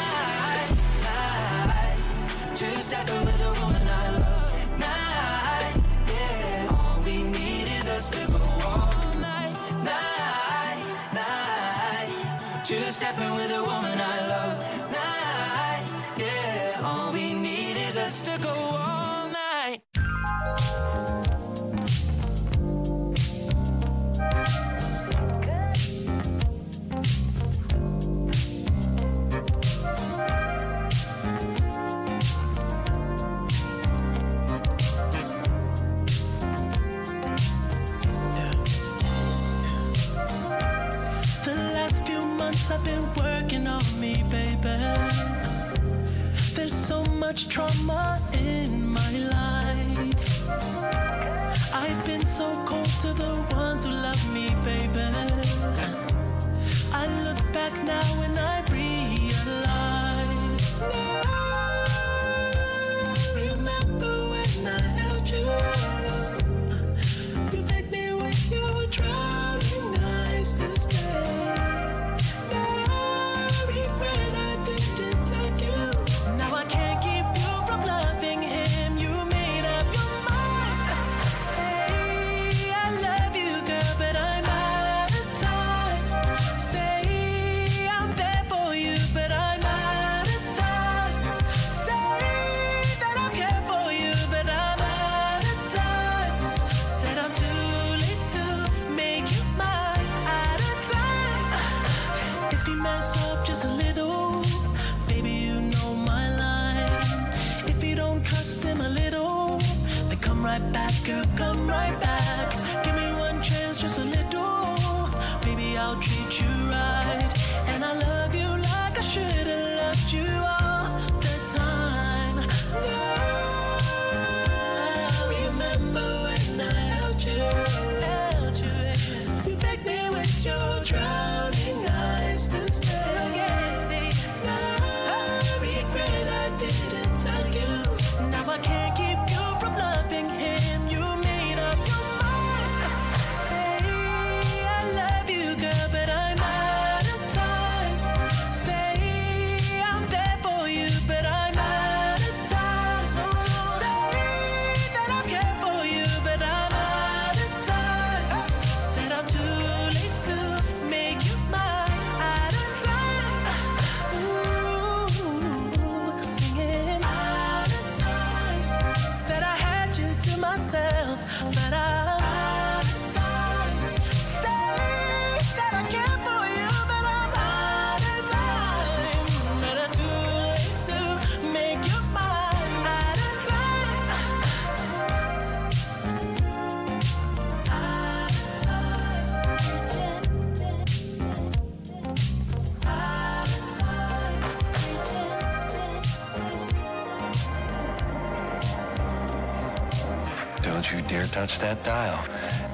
That 201.61 201.85
dial. 201.85 202.25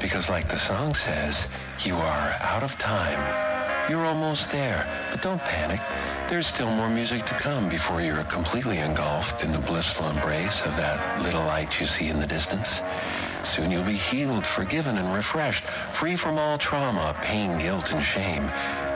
Because 0.00 0.28
like 0.28 0.48
the 0.48 0.58
song 0.58 0.94
says, 0.94 1.46
you 1.84 1.96
are 1.96 2.36
out 2.40 2.62
of 2.62 2.76
time. 2.78 3.20
You're 3.90 4.06
almost 4.06 4.50
there, 4.50 4.86
but 5.10 5.22
don't 5.22 5.42
panic. 5.42 5.80
There's 6.28 6.46
still 6.46 6.70
more 6.70 6.88
music 6.88 7.26
to 7.26 7.34
come 7.34 7.68
before 7.68 8.00
you're 8.00 8.24
completely 8.24 8.78
engulfed 8.78 9.42
in 9.42 9.52
the 9.52 9.58
blissful 9.58 10.08
embrace 10.08 10.64
of 10.64 10.76
that 10.76 11.22
little 11.22 11.44
light 11.44 11.80
you 11.80 11.86
see 11.86 12.08
in 12.08 12.20
the 12.20 12.26
distance. 12.26 12.80
Soon 13.42 13.70
you'll 13.70 13.82
be 13.82 13.96
healed, 13.96 14.46
forgiven, 14.46 14.98
and 14.98 15.12
refreshed, 15.12 15.64
free 15.92 16.16
from 16.16 16.38
all 16.38 16.56
trauma, 16.58 17.16
pain, 17.22 17.58
guilt, 17.58 17.92
and 17.92 18.02
shame. 18.04 18.50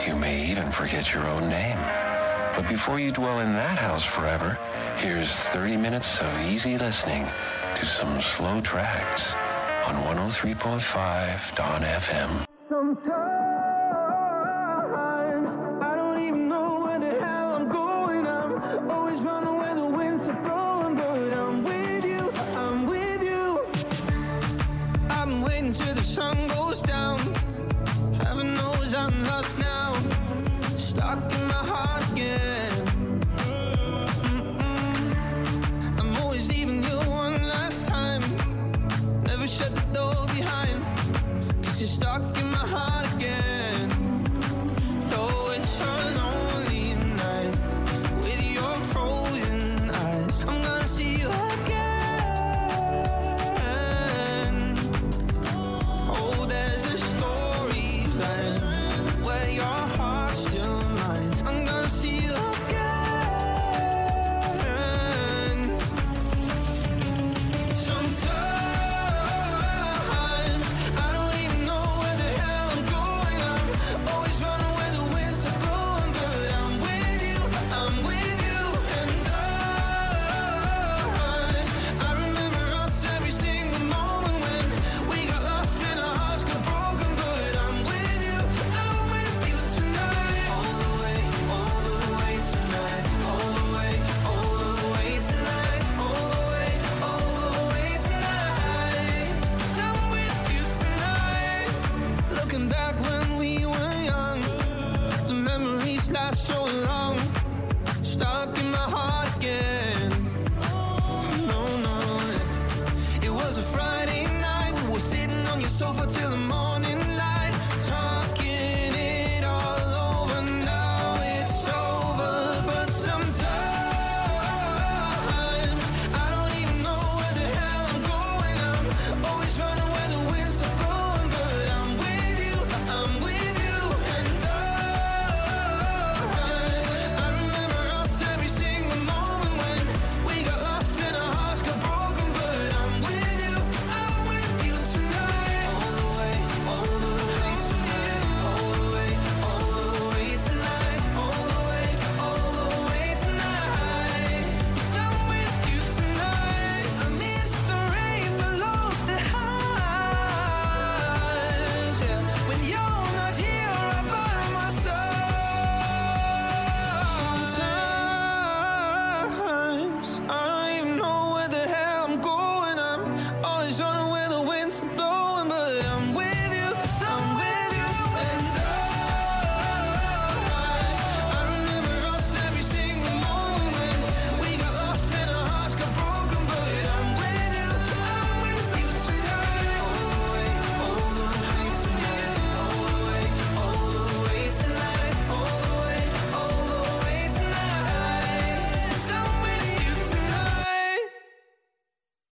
You 0.05 0.15
may 0.15 0.45
even 0.45 0.71
forget 0.71 1.13
your 1.13 1.27
own 1.27 1.49
name. 1.49 1.79
But 2.55 2.67
before 2.69 2.99
you 2.99 3.11
dwell 3.11 3.39
in 3.41 3.53
that 3.53 3.77
house 3.77 4.03
forever, 4.03 4.57
here's 4.97 5.31
30 5.31 5.77
minutes 5.77 6.19
of 6.21 6.39
easy 6.39 6.77
listening 6.77 7.29
to 7.75 7.85
some 7.85 8.21
slow 8.21 8.61
tracks 8.61 9.35
on 9.87 9.95
103.5 10.03 11.55
Don 11.55 11.81
FM. 11.81 12.45
I 12.69 13.56